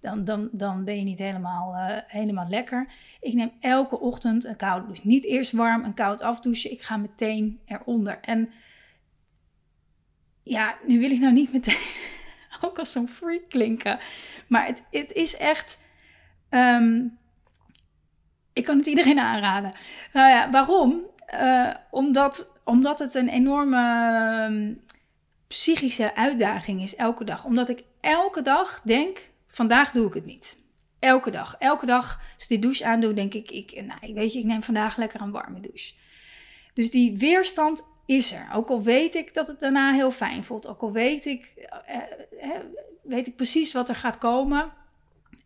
dan, 0.04 0.24
dan, 0.24 0.50
dan 0.52 0.84
ben 0.84 0.98
je 0.98 1.04
niet 1.04 1.20
helemaal, 1.20 1.76
helemaal 2.08 2.48
lekker. 2.50 2.88
Ik 3.22 3.34
neem 3.34 3.52
elke 3.60 4.00
ochtend 4.00 4.44
een 4.44 4.56
koude 4.56 4.86
douche. 4.86 5.08
Niet 5.08 5.26
eerst 5.26 5.52
warm 5.52 5.84
en 5.84 5.94
koud 5.94 6.22
afdouchen. 6.22 6.72
Ik 6.72 6.82
ga 6.82 6.98
meteen 6.98 7.60
eronder. 7.66 8.20
En 8.22 8.52
ja, 10.44 10.78
nu 10.88 11.00
wil 11.00 11.12
ik 11.12 11.20
nou 11.20 11.34
niet 11.34 11.54
meteen 11.54 11.86
ook 12.62 12.80
als 12.80 12.92
zo'n 12.92 13.08
freak 13.08 13.50
klinken. 13.50 14.00
Maar 14.48 14.66
het, 14.66 14.84
het 14.92 15.12
is 15.12 15.38
echt... 15.38 15.82
Um, 16.54 17.18
ik 18.54 18.64
kan 18.66 18.78
het 18.78 18.88
iedereen 18.88 19.20
aanraden. 19.30 19.74
Nou 20.14 20.30
ja, 20.30 20.52
waarom? 20.52 21.02
Uh, 21.34 21.74
omdat, 21.92 22.60
omdat 22.64 23.00
het 23.00 23.14
een 23.14 23.30
enorme 23.30 24.46
um, 24.50 24.82
psychische 25.48 26.16
uitdaging 26.16 26.82
is 26.82 26.96
elke 26.96 27.24
dag. 27.24 27.46
Omdat 27.46 27.70
ik 27.70 27.84
elke 28.00 28.42
dag 28.42 28.82
denk 28.82 29.30
vandaag 29.48 29.92
doe 29.92 30.08
ik 30.08 30.14
het 30.14 30.26
niet. 30.26 30.62
Elke 31.00 31.32
dag. 31.32 31.56
Elke 31.60 31.86
dag 31.86 32.22
als 32.34 32.44
ik 32.44 32.50
die 32.50 32.60
douche 32.60 32.86
aandoe, 32.86 33.13
denk 33.13 33.34
ik, 33.34 33.52
ik, 33.52 33.84
nou, 33.86 34.13
weet 34.13 34.34
je, 34.34 34.39
ik 34.39 34.46
neem 34.46 34.63
vandaag 34.63 34.98
lekker 34.98 35.22
een 35.22 35.32
warme 35.32 35.60
douche. 35.60 35.94
Dus 36.74 36.92
die 36.92 37.18
weerstand 37.18 37.88
is 38.06 38.32
er. 38.32 38.50
Ook 38.54 38.70
al 38.70 38.84
weet 38.84 39.16
ik 39.16 39.34
dat 39.34 39.48
het 39.48 39.60
daarna 39.60 39.94
heel 39.94 40.12
fijn 40.12 40.44
voelt. 40.44 40.68
Ook 40.68 40.82
al 40.82 40.92
weet 40.92 41.26
ik, 41.26 41.54
eh, 41.86 41.98
eh, 42.39 42.60
weet 43.02 43.28
ik 43.28 43.36
precies 43.36 43.74
wat 43.74 43.89
er 43.89 43.96
gaat 43.96 44.18
komen. 44.18 44.72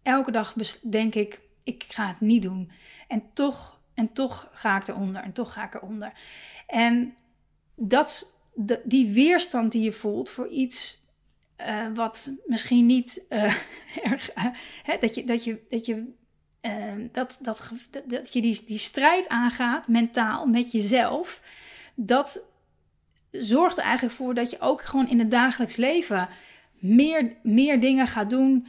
Elke 0.08 0.32
dag 0.32 0.54
denk 0.82 1.15
ik, 1.15 1.39
ik 1.63 1.84
ga 1.88 2.08
het 2.08 2.20
niet 2.20 2.41
doen. 2.41 2.72
En 3.08 3.24
toch, 3.34 3.80
en 3.93 4.13
toch 4.13 4.50
ga 4.54 4.78
ik 4.78 4.88
eronder. 4.88 5.22
En 5.22 5.34
toch 5.34 5.54
ga 5.54 5.65
ik 5.65 5.74
eronder. 5.74 6.12
En 6.67 7.15
dat, 7.76 8.34
die 8.84 9.13
weerstand 9.13 9.72
die 9.72 9.82
je 9.82 9.91
voelt 9.91 10.30
voor 10.30 10.48
iets 10.48 11.06
uh, 11.62 11.88
wat 11.93 12.32
misschien 12.46 12.86
niet 12.86 13.26
uh, 13.30 13.54
erg. 14.12 14.30
Hè, 14.84 14.98
dat 15.00 15.15
je, 15.15 15.24
dat 15.24 15.43
je, 15.43 15.65
dat 15.70 15.86
je, 15.86 16.13
ehm, 16.62 17.08
dat, 17.12 17.38
dat, 17.41 17.72
dat 18.06 18.34
je 18.34 18.41
die, 18.41 18.63
die 18.65 18.80
strijd 18.80 19.30
aangaat 19.30 19.88
mentaal 19.88 20.46
met 20.46 20.72
jezelf. 20.72 21.41
Dat 21.96 22.43
zorgt 23.32 23.78
er 23.78 23.84
eigenlijk 23.84 24.15
voor 24.15 24.34
dat 24.34 24.52
je 24.52 24.60
ook 24.60 24.82
gewoon 24.82 25.10
in 25.10 25.20
het 25.20 25.32
dagelijks 25.32 25.76
leven 25.76 26.30
meer, 26.80 27.36
meer 27.44 27.80
dingen 27.80 28.08
gaat 28.08 28.30
doen 28.30 28.68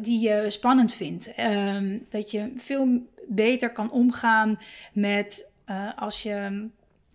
die 0.00 0.20
je 0.20 0.44
spannend 0.48 0.94
vindt. 0.94 1.34
Ehm, 1.34 1.98
dat 2.08 2.30
je 2.30 2.52
veel 2.56 3.06
beter 3.28 3.70
kan 3.70 3.90
omgaan 3.90 4.58
met 4.92 5.50
als 5.96 6.22
je 6.22 6.68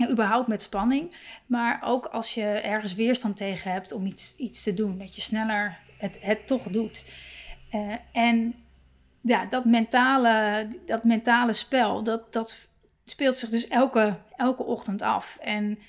überhaupt 0.10 0.48
met 0.48 0.62
spanning. 0.62 1.16
Maar 1.46 1.82
ook 1.84 2.06
als 2.06 2.34
je 2.34 2.46
ergens 2.46 2.94
weerstand 2.96 3.38
tegen 3.38 3.72
hebt 3.72 3.92
om 3.92 4.06
iets, 4.06 4.36
iets 4.38 4.64
te 4.64 4.74
doen. 4.74 4.98
Dat 4.98 5.16
je 5.16 5.22
sneller 5.22 5.78
het, 5.98 6.20
het 6.22 6.48
toch 6.48 6.64
doet. 6.64 7.12
Uh, 7.74 7.96
en 8.12 8.56
ja, 9.22 9.46
dat 9.46 9.66
mentale, 9.66 10.68
dat 10.86 11.04
mentale 11.04 11.54
spel, 11.54 12.04
dat, 12.04 12.34
dat 12.34 12.68
speelt 13.06 13.38
zich 13.38 13.50
dus 13.50 13.68
elke, 13.68 14.18
elke 14.36 14.64
ochtend 14.64 15.02
af. 15.02 15.38
En 15.42 15.80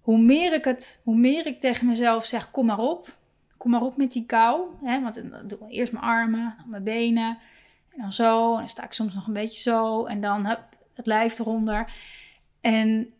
hoe 0.00 0.18
meer 0.18 0.52
ik 0.52 0.64
het, 0.64 1.00
hoe 1.04 1.16
meer 1.16 1.46
ik 1.46 1.60
tegen 1.60 1.86
mezelf 1.86 2.24
zeg, 2.24 2.50
kom 2.50 2.66
maar 2.66 2.78
op. 2.78 3.16
Kom 3.56 3.70
maar 3.70 3.82
op 3.82 3.96
met 3.96 4.12
die 4.12 4.26
kou. 4.26 4.62
Hè, 4.82 5.02
want 5.02 5.30
dan 5.30 5.48
doe 5.48 5.58
ik 5.58 5.64
eerst 5.68 5.92
mijn 5.92 6.04
armen, 6.04 6.54
dan 6.58 6.70
mijn 6.70 6.84
benen. 6.84 7.38
En 7.88 8.00
dan 8.00 8.12
zo. 8.12 8.52
En 8.52 8.58
dan 8.58 8.68
sta 8.68 8.84
ik 8.84 8.92
soms 8.92 9.14
nog 9.14 9.26
een 9.26 9.32
beetje 9.32 9.60
zo. 9.60 10.04
En 10.04 10.20
dan 10.20 10.44
heb 10.44 10.60
het 10.94 11.06
lijf 11.06 11.38
eronder. 11.38 11.92
En 12.60 13.14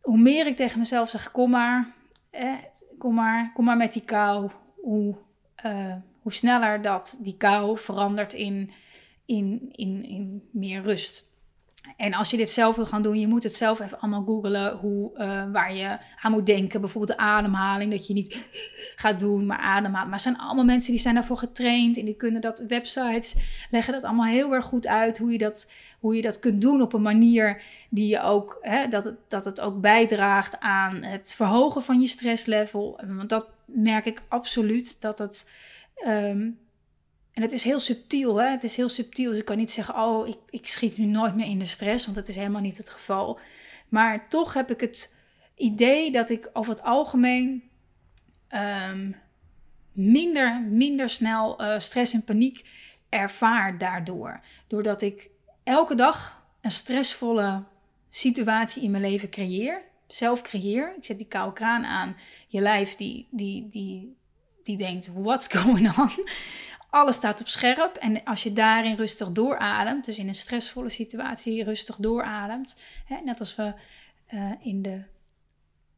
hoe 0.00 0.18
meer 0.18 0.46
ik 0.46 0.56
tegen 0.56 0.78
mezelf 0.78 1.10
zeg, 1.10 1.30
kom 1.30 1.50
maar, 1.50 1.92
eh, 2.30 2.54
kom 2.98 3.14
maar, 3.14 3.52
kom 3.52 3.64
maar 3.64 3.76
met 3.76 3.92
die 3.92 4.04
kou, 4.04 4.50
hoe, 4.76 5.16
uh, 5.64 5.94
hoe 6.22 6.32
sneller 6.32 6.82
dat 6.82 7.18
die 7.20 7.36
kou 7.36 7.78
verandert 7.78 8.32
in, 8.32 8.72
in, 9.24 9.68
in, 9.72 10.04
in 10.04 10.48
meer 10.52 10.82
rust. 10.82 11.27
En 11.96 12.14
als 12.14 12.30
je 12.30 12.36
dit 12.36 12.48
zelf 12.48 12.76
wil 12.76 12.86
gaan 12.86 13.02
doen, 13.02 13.20
je 13.20 13.26
moet 13.26 13.42
het 13.42 13.54
zelf 13.54 13.80
even 13.80 14.00
allemaal 14.00 14.24
googlen 14.24 14.76
hoe, 14.76 15.10
uh, 15.18 15.52
waar 15.52 15.74
je 15.74 15.98
aan 16.20 16.32
moet 16.32 16.46
denken. 16.46 16.80
Bijvoorbeeld 16.80 17.18
de 17.18 17.24
ademhaling, 17.24 17.90
dat 17.90 18.06
je 18.06 18.14
niet 18.14 18.48
gaat 19.02 19.18
doen, 19.18 19.46
maar 19.46 19.58
ademhalen. 19.58 20.08
Maar 20.08 20.18
er 20.18 20.22
zijn 20.22 20.38
allemaal 20.38 20.64
mensen 20.64 20.92
die 20.92 21.00
zijn 21.00 21.14
daarvoor 21.14 21.38
getraind 21.38 21.98
en 21.98 22.04
die 22.04 22.16
kunnen 22.16 22.40
dat, 22.40 22.64
websites 22.68 23.36
leggen 23.70 23.92
dat 23.92 24.04
allemaal 24.04 24.26
heel 24.26 24.54
erg 24.54 24.64
goed 24.64 24.86
uit, 24.86 25.18
hoe 25.18 25.32
je 25.32 25.38
dat, 25.38 25.70
hoe 26.00 26.16
je 26.16 26.22
dat 26.22 26.38
kunt 26.38 26.60
doen 26.60 26.82
op 26.82 26.92
een 26.92 27.02
manier 27.02 27.62
die 27.90 28.08
je 28.08 28.20
ook, 28.20 28.58
hè, 28.60 28.88
dat, 28.88 29.04
het, 29.04 29.16
dat 29.28 29.44
het 29.44 29.60
ook 29.60 29.80
bijdraagt 29.80 30.60
aan 30.60 31.02
het 31.02 31.32
verhogen 31.32 31.82
van 31.82 32.00
je 32.00 32.08
stresslevel. 32.08 33.00
Want 33.06 33.28
dat 33.28 33.48
merk 33.64 34.06
ik 34.06 34.22
absoluut, 34.28 35.00
dat 35.00 35.18
het... 35.18 35.50
Um, 36.06 36.58
en 37.38 37.44
het 37.44 37.52
is 37.52 37.64
heel 37.64 37.80
subtiel, 37.80 38.36
hè? 38.36 38.50
Het 38.50 38.62
is 38.62 38.76
heel 38.76 38.88
subtiel. 38.88 39.30
Dus 39.30 39.38
ik 39.38 39.44
kan 39.44 39.56
niet 39.56 39.70
zeggen, 39.70 39.94
oh, 39.94 40.28
ik, 40.28 40.38
ik 40.50 40.66
schiet 40.66 40.96
nu 40.96 41.04
nooit 41.04 41.34
meer 41.34 41.46
in 41.46 41.58
de 41.58 41.64
stress, 41.64 42.04
want 42.04 42.16
dat 42.16 42.28
is 42.28 42.36
helemaal 42.36 42.60
niet 42.60 42.76
het 42.76 42.88
geval. 42.88 43.38
Maar 43.88 44.28
toch 44.28 44.54
heb 44.54 44.70
ik 44.70 44.80
het 44.80 45.14
idee 45.54 46.10
dat 46.10 46.30
ik 46.30 46.50
over 46.52 46.72
het 46.72 46.82
algemeen 46.82 47.62
um, 48.50 49.14
minder, 49.92 50.60
minder 50.62 51.08
snel 51.08 51.62
uh, 51.62 51.78
stress 51.78 52.12
en 52.12 52.24
paniek 52.24 52.64
ervaar 53.08 53.78
daardoor. 53.78 54.40
Doordat 54.66 55.02
ik 55.02 55.30
elke 55.64 55.94
dag 55.94 56.42
een 56.60 56.70
stressvolle 56.70 57.64
situatie 58.10 58.82
in 58.82 58.90
mijn 58.90 59.02
leven 59.02 59.30
creëer. 59.30 59.82
Zelf 60.06 60.42
creëer. 60.42 60.94
Ik 60.96 61.04
zet 61.04 61.18
die 61.18 61.28
koude 61.28 61.52
kraan 61.52 61.84
aan. 61.84 62.16
Je 62.48 62.60
lijf 62.60 62.94
die, 62.94 63.28
die, 63.30 63.68
die, 63.68 64.16
die 64.62 64.76
denkt, 64.76 65.12
what's 65.12 65.46
going 65.56 65.98
on? 65.98 66.10
Alles 66.90 67.16
staat 67.16 67.40
op 67.40 67.48
scherp. 67.48 67.96
En 67.96 68.24
als 68.24 68.42
je 68.42 68.52
daarin 68.52 68.96
rustig 68.96 69.32
doorademt, 69.32 70.04
dus 70.04 70.18
in 70.18 70.28
een 70.28 70.34
stressvolle 70.34 70.88
situatie 70.88 71.64
rustig 71.64 71.96
doorademt, 71.96 72.82
hè, 73.04 73.16
net 73.24 73.40
als 73.40 73.56
we 73.56 73.74
uh, 74.34 74.52
in 74.60 74.82
de 74.82 75.02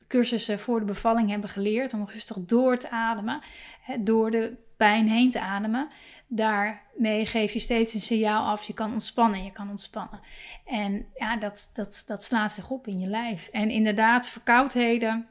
cursussen 0.07 0.59
voor 0.59 0.79
de 0.79 0.85
bevalling 0.85 1.31
hebben 1.31 1.51
geleerd 1.51 1.95
om 1.95 2.09
rustig 2.13 2.37
door 2.41 2.77
te 2.77 2.91
ademen, 2.91 3.43
hè, 3.81 4.03
door 4.03 4.31
de 4.31 4.57
pijn 4.77 5.09
heen 5.09 5.31
te 5.31 5.41
ademen, 5.41 5.89
daarmee 6.27 7.27
geef 7.27 7.53
je 7.53 7.59
steeds 7.59 7.95
een 7.95 8.01
signaal 8.01 8.47
af. 8.47 8.63
Je 8.63 8.73
kan 8.73 8.93
ontspannen, 8.93 9.45
je 9.45 9.53
kan 9.53 9.71
ontspannen. 9.71 10.21
En 10.65 11.07
ja, 11.15 11.37
dat, 11.37 11.71
dat, 11.73 12.03
dat 12.07 12.23
slaat 12.23 12.53
zich 12.53 12.71
op 12.71 12.87
in 12.87 13.01
je 13.01 13.07
lijf. 13.07 13.49
En 13.49 13.71
inderdaad, 13.71 14.29
verkoudheden 14.29 15.27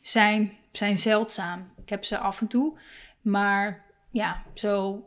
zijn, 0.00 0.52
zijn 0.72 0.96
zeldzaam. 0.96 1.72
Ik 1.82 1.88
heb 1.88 2.04
ze 2.04 2.18
af 2.18 2.40
en 2.40 2.46
toe, 2.46 2.78
maar 3.20 3.84
ja, 4.12 4.42
zo 4.54 5.04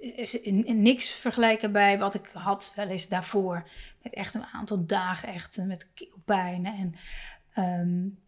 is 0.00 0.38
niks 0.64 1.10
vergelijken 1.10 1.72
bij 1.72 1.98
wat 1.98 2.14
ik 2.14 2.30
had 2.32 2.72
wel 2.76 2.88
eens 2.88 3.08
daarvoor. 3.08 3.68
Met 4.02 4.14
echt 4.14 4.34
een 4.34 4.44
aantal 4.44 4.86
dagen 4.86 5.28
echt 5.28 5.58
met 5.66 5.88
keelpijn. 5.94 6.66
En 6.66 6.94
um, 7.64 8.18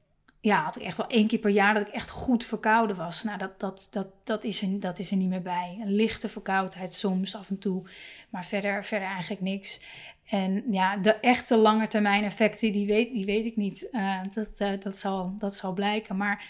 ja, 0.40 0.62
had 0.62 0.76
ik 0.76 0.82
echt 0.82 0.96
wel 0.96 1.06
één 1.06 1.26
keer 1.26 1.38
per 1.38 1.50
jaar 1.50 1.74
dat 1.74 1.88
ik 1.88 1.94
echt 1.94 2.10
goed 2.10 2.44
verkouden 2.44 2.96
was. 2.96 3.22
Nou, 3.22 3.38
dat, 3.38 3.60
dat, 3.60 3.88
dat, 3.90 4.08
dat, 4.24 4.44
is, 4.44 4.62
er, 4.62 4.80
dat 4.80 4.98
is 4.98 5.10
er 5.10 5.16
niet 5.16 5.28
meer 5.28 5.42
bij. 5.42 5.78
Een 5.80 5.92
lichte 5.92 6.28
verkoudheid 6.28 6.94
soms 6.94 7.34
af 7.34 7.50
en 7.50 7.58
toe, 7.58 7.88
maar 8.30 8.44
verder, 8.44 8.84
verder 8.84 9.08
eigenlijk 9.08 9.42
niks. 9.42 9.80
En 10.24 10.64
ja, 10.70 10.96
de 10.96 11.14
echte 11.14 11.56
lange 11.56 11.86
termijn 11.86 12.24
effecten, 12.24 12.72
die 12.72 12.86
weet, 12.86 13.12
die 13.12 13.24
weet 13.24 13.46
ik 13.46 13.56
niet. 13.56 13.88
Uh, 13.92 14.20
dat, 14.34 14.50
uh, 14.58 14.70
dat, 14.80 14.96
zal, 14.96 15.34
dat 15.38 15.56
zal 15.56 15.72
blijken. 15.72 16.16
Maar 16.16 16.46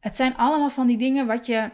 het 0.00 0.16
zijn 0.16 0.36
allemaal 0.36 0.70
van 0.70 0.86
die 0.86 0.98
dingen 0.98 1.26
wat 1.26 1.46
je 1.46 1.70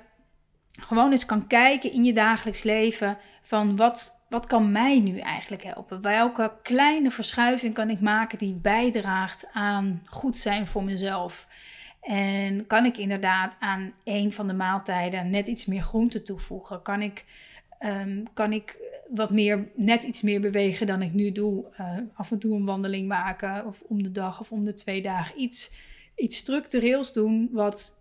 gewoon 0.81 1.13
eens 1.13 1.27
kan 1.27 1.47
kijken 1.47 1.93
in 1.93 2.05
je 2.05 2.13
dagelijks 2.13 2.63
leven. 2.63 3.19
Van 3.43 3.77
wat, 3.77 4.25
wat 4.29 4.47
kan 4.47 4.73
mij 4.73 5.01
nu 5.01 5.19
eigenlijk 5.19 5.63
helpen? 5.63 6.03
Welke 6.03 6.53
kleine 6.63 7.11
verschuiving 7.11 7.75
kan 7.75 7.91
ik 7.91 8.01
maken 8.01 8.39
die 8.39 8.55
bijdraagt 8.55 9.47
aan 9.53 10.03
goed 10.05 10.39
zijn 10.39 10.67
voor 10.67 10.85
mezelf? 10.85 11.47
En 12.01 12.67
kan 12.67 12.85
ik 12.85 12.97
inderdaad 12.97 13.57
aan 13.59 13.93
een 14.05 14.33
van 14.33 14.47
de 14.47 14.53
maaltijden 14.53 15.31
net 15.31 15.49
iets 15.49 15.67
meer 15.67 15.83
groente 15.83 16.23
toevoegen? 16.23 16.83
Kan 16.83 17.03
ik, 17.03 17.25
um, 17.81 18.33
kan 18.33 18.53
ik 18.53 18.79
wat 19.15 19.31
meer, 19.31 19.69
net 19.75 20.05
iets 20.05 20.23
meer 20.23 20.41
bewegen 20.41 20.87
dan 20.87 21.03
ik 21.03 21.13
nu 21.13 21.33
doe? 21.33 21.65
Uh, 21.81 21.99
af 22.15 22.31
en 22.31 22.39
toe 22.39 22.57
een 22.57 22.65
wandeling 22.65 23.09
maken 23.09 23.67
of 23.67 23.83
om 23.87 24.03
de 24.03 24.13
dag 24.13 24.41
of 24.41 24.53
om 24.53 24.65
de 24.65 24.75
twee 24.75 25.03
dagen 25.03 25.41
iets, 25.41 25.71
iets 26.17 26.37
structureels 26.37 27.13
doen 27.13 27.49
wat 27.53 27.97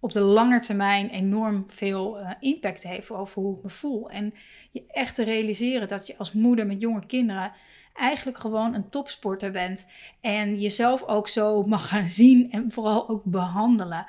op 0.00 0.12
de 0.12 0.20
lange 0.20 0.60
termijn 0.60 1.08
enorm 1.08 1.64
veel 1.66 2.20
uh, 2.20 2.30
impact 2.40 2.82
heeft 2.82 3.10
over 3.10 3.42
hoe 3.42 3.56
ik 3.56 3.62
me 3.62 3.70
voel. 3.70 4.10
En 4.10 4.34
je 4.70 4.84
echt 4.88 5.14
te 5.14 5.24
realiseren 5.24 5.88
dat 5.88 6.06
je 6.06 6.16
als 6.16 6.32
moeder 6.32 6.66
met 6.66 6.80
jonge 6.80 7.06
kinderen 7.06 7.52
eigenlijk 7.94 8.38
gewoon 8.38 8.74
een 8.74 8.88
topsporter 8.88 9.50
bent. 9.50 9.86
En 10.20 10.56
jezelf 10.56 11.02
ook 11.02 11.28
zo 11.28 11.62
mag 11.62 11.88
gaan 11.88 12.06
zien 12.22 12.50
en 12.50 12.72
vooral 12.72 13.08
ook 13.08 13.24
behandelen. 13.24 14.06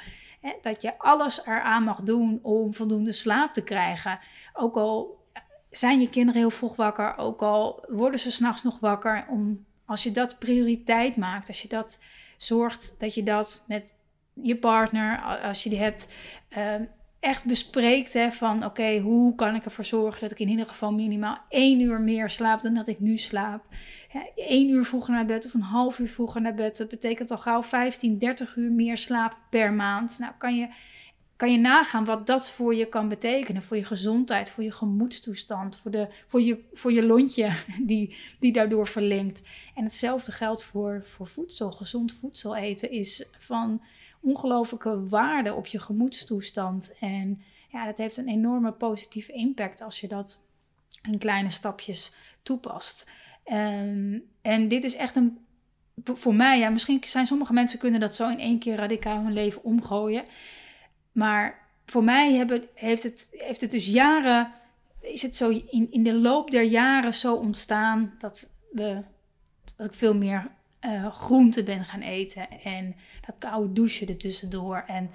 dat 0.62 0.82
je 0.82 0.98
alles 0.98 1.46
eraan 1.46 1.84
mag 1.84 2.02
doen 2.02 2.40
om 2.42 2.74
voldoende 2.74 3.12
slaap 3.12 3.54
te 3.54 3.64
krijgen. 3.64 4.20
Ook 4.54 4.76
al 4.76 5.18
zijn 5.72 6.00
je 6.00 6.10
kinderen 6.10 6.42
heel 6.42 6.50
vroeg 6.50 6.76
wakker, 6.76 7.18
ook 7.18 7.42
al 7.42 7.86
worden 7.88 8.20
ze 8.20 8.32
s'nachts 8.32 8.64
nog 8.64 8.80
wakker. 8.80 9.26
Om, 9.30 9.66
als 9.86 10.04
je 10.04 10.12
dat 10.12 10.40
prioriteit 10.40 11.16
maakt, 11.16 11.48
als 11.48 11.62
je 11.62 11.68
dat 11.68 12.00
zorgt 12.38 12.96
dat 12.98 13.14
je 13.14 13.24
dat 13.24 13.64
met 13.68 13.94
je 14.44 14.58
partner, 14.58 15.22
als 15.44 15.64
je 15.64 15.70
die 15.70 15.80
hebt, 15.80 16.14
ehm, 16.50 16.84
echt 17.20 17.46
bespreekt. 17.46 18.14
Hè, 18.14 18.32
van 18.32 18.66
oké, 18.66 19.00
hoe 19.00 19.36
kan 19.36 19.56
ik 19.56 19.66
ervoor 19.66 19.86
zorgen 19.86 20.22
dat 20.22 20.32
ik 20.32 20.40
in 20.40 20.50
ieder 20.50 20.68
geval 20.68 20.92
minimaal 20.92 21.38
één 21.50 21.80
uur 21.80 22.02
meer 22.02 22.30
slaap 22.30 22.62
dan 22.62 22.74
dat 22.74 22.88
ik 22.88 23.00
nu 23.00 23.18
slaap. 23.18 23.64
Eén 24.36 24.70
uur 24.70 24.86
vroeger 24.86 25.14
naar 25.14 25.26
bed 25.26 25.46
of 25.46 25.54
een 25.54 25.62
half 25.62 26.00
uur 26.00 26.10
vroeger 26.10 26.42
naar 26.42 26.54
bed. 26.54 26.78
Dat 26.78 26.88
betekent 26.88 27.32
al 27.32 27.38
gauw 27.38 27.64
15, 27.64 28.18
30 28.18 28.56
uur 28.56 28.72
meer 28.72 28.98
slaap 28.98 29.38
per 29.50 29.74
maand. 29.74 30.20
Nou, 30.20 30.34
kan 30.38 30.56
je, 30.56 30.68
kan 31.36 31.52
je 31.52 31.58
nagaan 31.58 32.06
wat 32.06 32.28
dat 32.28 32.52
voor 32.52 32.76
je 32.76 32.86
kan 32.86 33.10
betekenen. 33.10 33.64
Voor 33.64 33.78
je 33.78 33.84
gezondheid, 33.84 34.50
voor 34.50 34.64
je 34.64 34.72
gemoedstoestand, 34.72 35.78
voor, 35.78 35.92
de, 35.92 36.08
voor, 36.28 36.42
je, 36.42 36.64
voor 36.74 36.92
je 36.92 37.04
lontje 37.04 37.52
die, 37.82 38.16
die 38.40 38.52
daardoor 38.52 38.88
verlengt. 38.88 39.44
En 39.76 39.84
hetzelfde 39.84 40.32
geldt 40.32 40.64
voor, 40.64 41.04
voor 41.06 41.28
voedsel. 41.28 41.72
Gezond 41.72 42.14
voedsel 42.14 42.56
eten 42.56 42.92
is 42.92 43.26
van 43.40 43.82
ongelooflijke 44.20 45.08
waarde 45.08 45.54
op 45.54 45.66
je 45.66 45.80
gemoedstoestand. 45.80 46.98
En 47.00 47.42
ja, 47.72 47.86
dat 47.86 47.98
heeft 47.98 48.18
een 48.18 48.28
enorme 48.28 48.72
positieve 48.72 49.32
impact 49.32 49.82
als 49.82 50.00
je 50.00 50.08
dat 50.08 50.42
in 51.02 51.18
kleine 51.18 51.50
stapjes 51.50 52.16
toepast. 52.44 53.10
Um, 53.46 54.24
en 54.42 54.68
dit 54.68 54.84
is 54.84 54.96
echt 54.96 55.16
een, 55.16 55.38
voor 56.04 56.36
mij, 56.36 56.60
ja, 56.60 56.70
misschien 56.70 57.04
zijn 57.04 57.26
sommige 57.26 57.54
mensen 57.54 57.80
kunnen 57.80 58.00
dat 58.00 58.16
zo 58.16 58.30
in 58.30 58.40
één 58.40 58.60
keer 58.60 58.76
radicaal 58.76 59.24
hun 59.24 59.34
leven 59.34 59.64
omgooien. 59.64 60.24
Maar 61.12 61.68
voor 61.86 62.04
mij 62.04 62.34
hebben, 62.34 62.64
heeft, 62.74 63.04
het, 63.04 63.28
heeft 63.32 63.62
het 63.62 63.72
dus 63.72 63.86
jaren, 63.86 64.52
is 65.02 65.22
het 65.22 65.36
zo 65.36 65.50
in, 65.50 65.92
in 65.92 66.04
de 66.04 66.14
loop 66.14 66.52
der 66.52 66.64
jaren 66.64 67.14
zo 67.14 67.36
ontstaan 67.36 68.14
dat, 68.18 68.52
we, 68.72 69.02
dat 69.76 69.86
ik 69.86 69.94
veel 69.94 70.16
meer 70.16 70.52
uh, 70.86 71.14
groenten 71.14 71.66
ben 71.66 71.86
gaan 71.86 72.02
eten. 72.02 72.62
En 72.64 72.96
dat 73.26 73.38
koude 73.38 73.74
douchen 73.74 74.08
ertussendoor. 74.08 74.84
En 74.88 75.12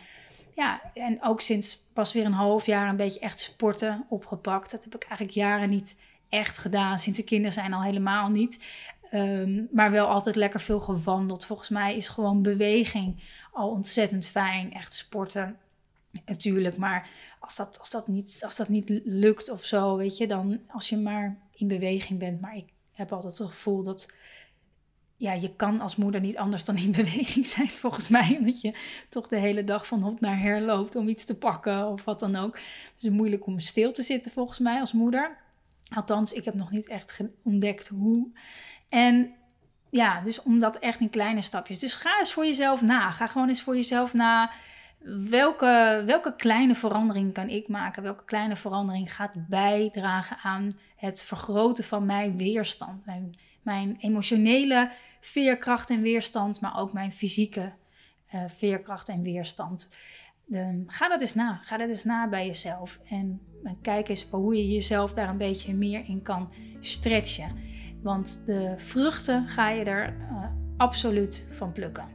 ja, 0.55 0.81
en 0.95 1.23
ook 1.23 1.41
sinds 1.41 1.85
pas 1.93 2.13
weer 2.13 2.25
een 2.25 2.33
half 2.33 2.67
jaar 2.67 2.89
een 2.89 2.97
beetje 2.97 3.21
echt 3.21 3.41
sporten 3.41 4.07
opgepakt. 4.09 4.71
Dat 4.71 4.85
heb 4.85 4.95
ik 4.95 5.03
eigenlijk 5.03 5.37
jaren 5.37 5.71
niet 5.71 5.97
echt 6.29 6.59
gedaan. 6.59 6.99
Sinds 6.99 7.19
de 7.19 7.25
kinderen 7.25 7.53
zijn 7.53 7.73
al 7.73 7.83
helemaal 7.83 8.29
niet. 8.29 8.65
Um, 9.13 9.69
maar 9.73 9.91
wel 9.91 10.07
altijd 10.07 10.37
lekker 10.37 10.61
veel 10.61 10.81
gewandeld. 10.81 11.47
Volgens 11.47 11.69
mij 11.69 11.97
is 11.97 12.09
gewoon 12.09 12.43
beweging 12.43 13.23
al 13.53 13.71
ontzettend 13.71 14.27
fijn. 14.27 14.73
Echt 14.73 14.93
sporten 14.93 15.57
natuurlijk. 16.27 16.77
Maar 16.77 17.09
als 17.41 17.57
dat, 17.57 17.79
als 17.79 17.91
dat, 17.91 18.09
niet, 18.09 18.41
als 18.45 18.57
dat 18.57 18.69
niet 18.69 19.01
lukt 19.05 19.51
of 19.51 19.65
zo, 19.65 19.97
weet 19.97 20.17
je, 20.17 20.27
dan 20.27 20.61
als 20.69 20.89
je 20.89 20.97
maar 20.97 21.39
in 21.53 21.69
beweging 21.69 22.19
bent. 22.19 22.41
Maar 22.41 22.57
ik 22.57 22.69
heb 22.93 23.13
altijd 23.13 23.39
het 23.39 23.49
gevoel 23.49 23.83
dat 23.83 24.09
ja, 25.17 25.33
je 25.33 25.55
kan 25.57 25.81
als 25.81 25.97
moeder 25.97 26.21
niet 26.21 26.37
anders 26.37 26.65
dan 26.65 26.77
in 26.77 26.93
beweging 27.03 27.47
zijn, 27.47 27.69
volgens 27.69 28.09
mij. 28.09 28.37
Omdat 28.39 28.61
je 28.61 28.75
toch 29.09 29.29
de 29.29 29.37
hele 29.37 29.65
dag 29.65 29.87
van 29.87 30.03
hot 30.03 30.21
naar 30.21 30.41
her 30.41 30.61
loopt 30.61 30.97
om 30.97 31.09
iets 31.09 31.25
te 31.25 31.39
pakken 31.39 31.89
of 31.89 32.05
wat 32.05 32.21
dan 32.21 32.37
ook. 32.37 32.57
Het 32.93 33.03
is 33.03 33.09
moeilijk 33.09 33.47
om 33.47 33.61
stil 33.61 33.93
te 33.93 34.03
zitten, 34.03 34.31
volgens 34.31 34.59
mij, 34.59 34.81
als 34.81 34.93
moeder. 34.93 35.37
Althans, 35.95 36.33
ik 36.33 36.45
heb 36.45 36.55
nog 36.55 36.71
niet 36.71 36.89
echt 36.89 37.21
ontdekt 37.43 37.89
hoe. 37.89 38.29
En 38.89 39.35
ja, 39.91 40.21
dus 40.21 40.43
om 40.43 40.59
dat 40.59 40.79
echt 40.79 41.01
in 41.01 41.11
kleine 41.11 41.41
stapjes. 41.41 41.79
Dus 41.79 41.95
ga 41.95 42.19
eens 42.19 42.33
voor 42.33 42.45
jezelf 42.45 42.83
na. 42.83 43.11
Ga 43.11 43.27
gewoon 43.27 43.49
eens 43.49 43.63
voor 43.63 43.75
jezelf 43.75 44.15
na. 44.15 44.51
Welke, 45.29 46.03
welke 46.07 46.37
kleine 46.37 46.75
verandering 46.75 47.33
kan 47.33 47.49
ik 47.49 47.69
maken? 47.69 48.03
Welke 48.03 48.25
kleine 48.25 48.57
verandering 48.57 49.15
gaat 49.15 49.49
bijdragen 49.49 50.37
aan 50.43 50.79
het 50.97 51.25
vergroten 51.25 51.85
van 51.85 52.07
mijn 52.07 52.37
weerstand? 52.37 53.07
Mijn 53.07 53.35
mijn 53.65 53.97
emotionele 53.99 54.91
veerkracht 55.21 55.91
en 55.91 56.03
weerstand, 56.03 56.61
maar 56.61 56.79
ook 56.79 56.93
mijn 56.93 57.13
fysieke 57.13 57.73
uh, 58.35 58.43
veerkracht 58.47 59.09
en 59.09 59.23
weerstand. 59.23 59.97
ga 60.87 61.09
dat 61.09 61.21
eens 61.21 61.35
na. 61.35 61.61
Ga 61.63 61.77
dat 61.77 61.89
eens 61.89 62.05
na 62.05 62.29
bij 62.29 62.47
jezelf. 62.47 63.01
En, 63.09 63.41
kijk 63.83 64.09
eens 64.09 64.27
hoe 64.31 64.57
je 64.57 64.69
jezelf 64.69 65.15
daar 65.15 65.29
een 65.29 65.39
beetje 65.39 65.75
meer 65.75 66.05
in 66.09 66.23
kan 66.23 66.53
stretchen. 66.81 67.53
Want 68.03 68.43
de 68.47 68.75
vruchten 68.77 69.49
ga 69.49 69.71
je 69.71 69.85
er 69.85 70.17
uh, 70.17 70.45
absoluut 70.77 71.47
van 71.51 71.73
plukken. 71.73 72.09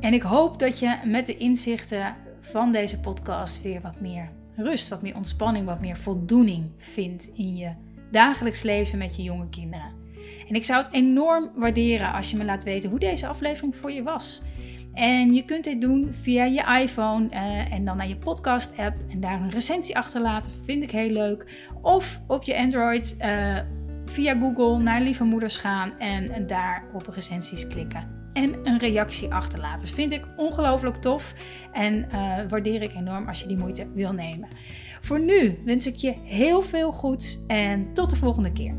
En 0.00 0.12
ik 0.12 0.22
hoop 0.22 0.58
dat 0.58 0.78
je 0.78 0.98
met 1.04 1.26
de 1.26 1.36
inzichten 1.36 2.16
van 2.40 2.72
deze 2.72 3.00
podcast 3.00 3.62
weer 3.62 3.80
wat 3.80 4.00
meer 4.00 4.30
rust, 4.56 4.88
wat 4.88 5.02
meer 5.02 5.16
ontspanning, 5.16 5.66
wat 5.66 5.80
meer 5.80 5.96
voldoening 5.96 6.70
vindt 6.78 7.30
in 7.34 7.56
je 7.56 7.72
dagelijks 8.10 8.62
leven 8.62 8.98
met 8.98 9.16
je 9.16 9.22
jonge 9.22 9.48
kinderen. 9.48 10.03
En 10.48 10.54
ik 10.54 10.64
zou 10.64 10.82
het 10.82 10.92
enorm 10.92 11.50
waarderen 11.54 12.12
als 12.12 12.30
je 12.30 12.36
me 12.36 12.44
laat 12.44 12.64
weten 12.64 12.90
hoe 12.90 12.98
deze 12.98 13.26
aflevering 13.26 13.76
voor 13.76 13.92
je 13.92 14.02
was. 14.02 14.42
En 14.94 15.34
je 15.34 15.44
kunt 15.44 15.64
dit 15.64 15.80
doen 15.80 16.12
via 16.12 16.44
je 16.44 16.80
iPhone 16.82 17.28
uh, 17.30 17.72
en 17.72 17.84
dan 17.84 17.96
naar 17.96 18.08
je 18.08 18.16
podcast-app 18.16 18.96
en 19.08 19.20
daar 19.20 19.40
een 19.40 19.50
recensie 19.50 19.96
achterlaten. 19.96 20.52
Vind 20.62 20.82
ik 20.82 20.90
heel 20.90 21.10
leuk. 21.10 21.68
Of 21.82 22.20
op 22.26 22.42
je 22.42 22.56
Android 22.56 23.16
uh, 23.20 23.58
via 24.04 24.38
Google 24.38 24.78
naar 24.78 25.00
Lieve 25.00 25.24
Moeders 25.24 25.56
gaan 25.56 25.98
en, 25.98 26.30
en 26.30 26.46
daar 26.46 26.84
op 26.92 27.06
recensies 27.06 27.66
klikken. 27.66 28.22
En 28.32 28.58
een 28.62 28.78
reactie 28.78 29.34
achterlaten. 29.34 29.88
Vind 29.88 30.12
ik 30.12 30.28
ongelooflijk 30.36 30.96
tof 30.96 31.34
en 31.72 31.94
uh, 32.12 32.36
waardeer 32.48 32.82
ik 32.82 32.94
enorm 32.94 33.28
als 33.28 33.40
je 33.40 33.48
die 33.48 33.56
moeite 33.56 33.86
wil 33.94 34.12
nemen. 34.12 34.48
Voor 35.00 35.20
nu 35.20 35.58
wens 35.64 35.86
ik 35.86 35.96
je 35.96 36.14
heel 36.24 36.62
veel 36.62 36.92
goeds 36.92 37.44
en 37.46 37.92
tot 37.92 38.10
de 38.10 38.16
volgende 38.16 38.52
keer. 38.52 38.74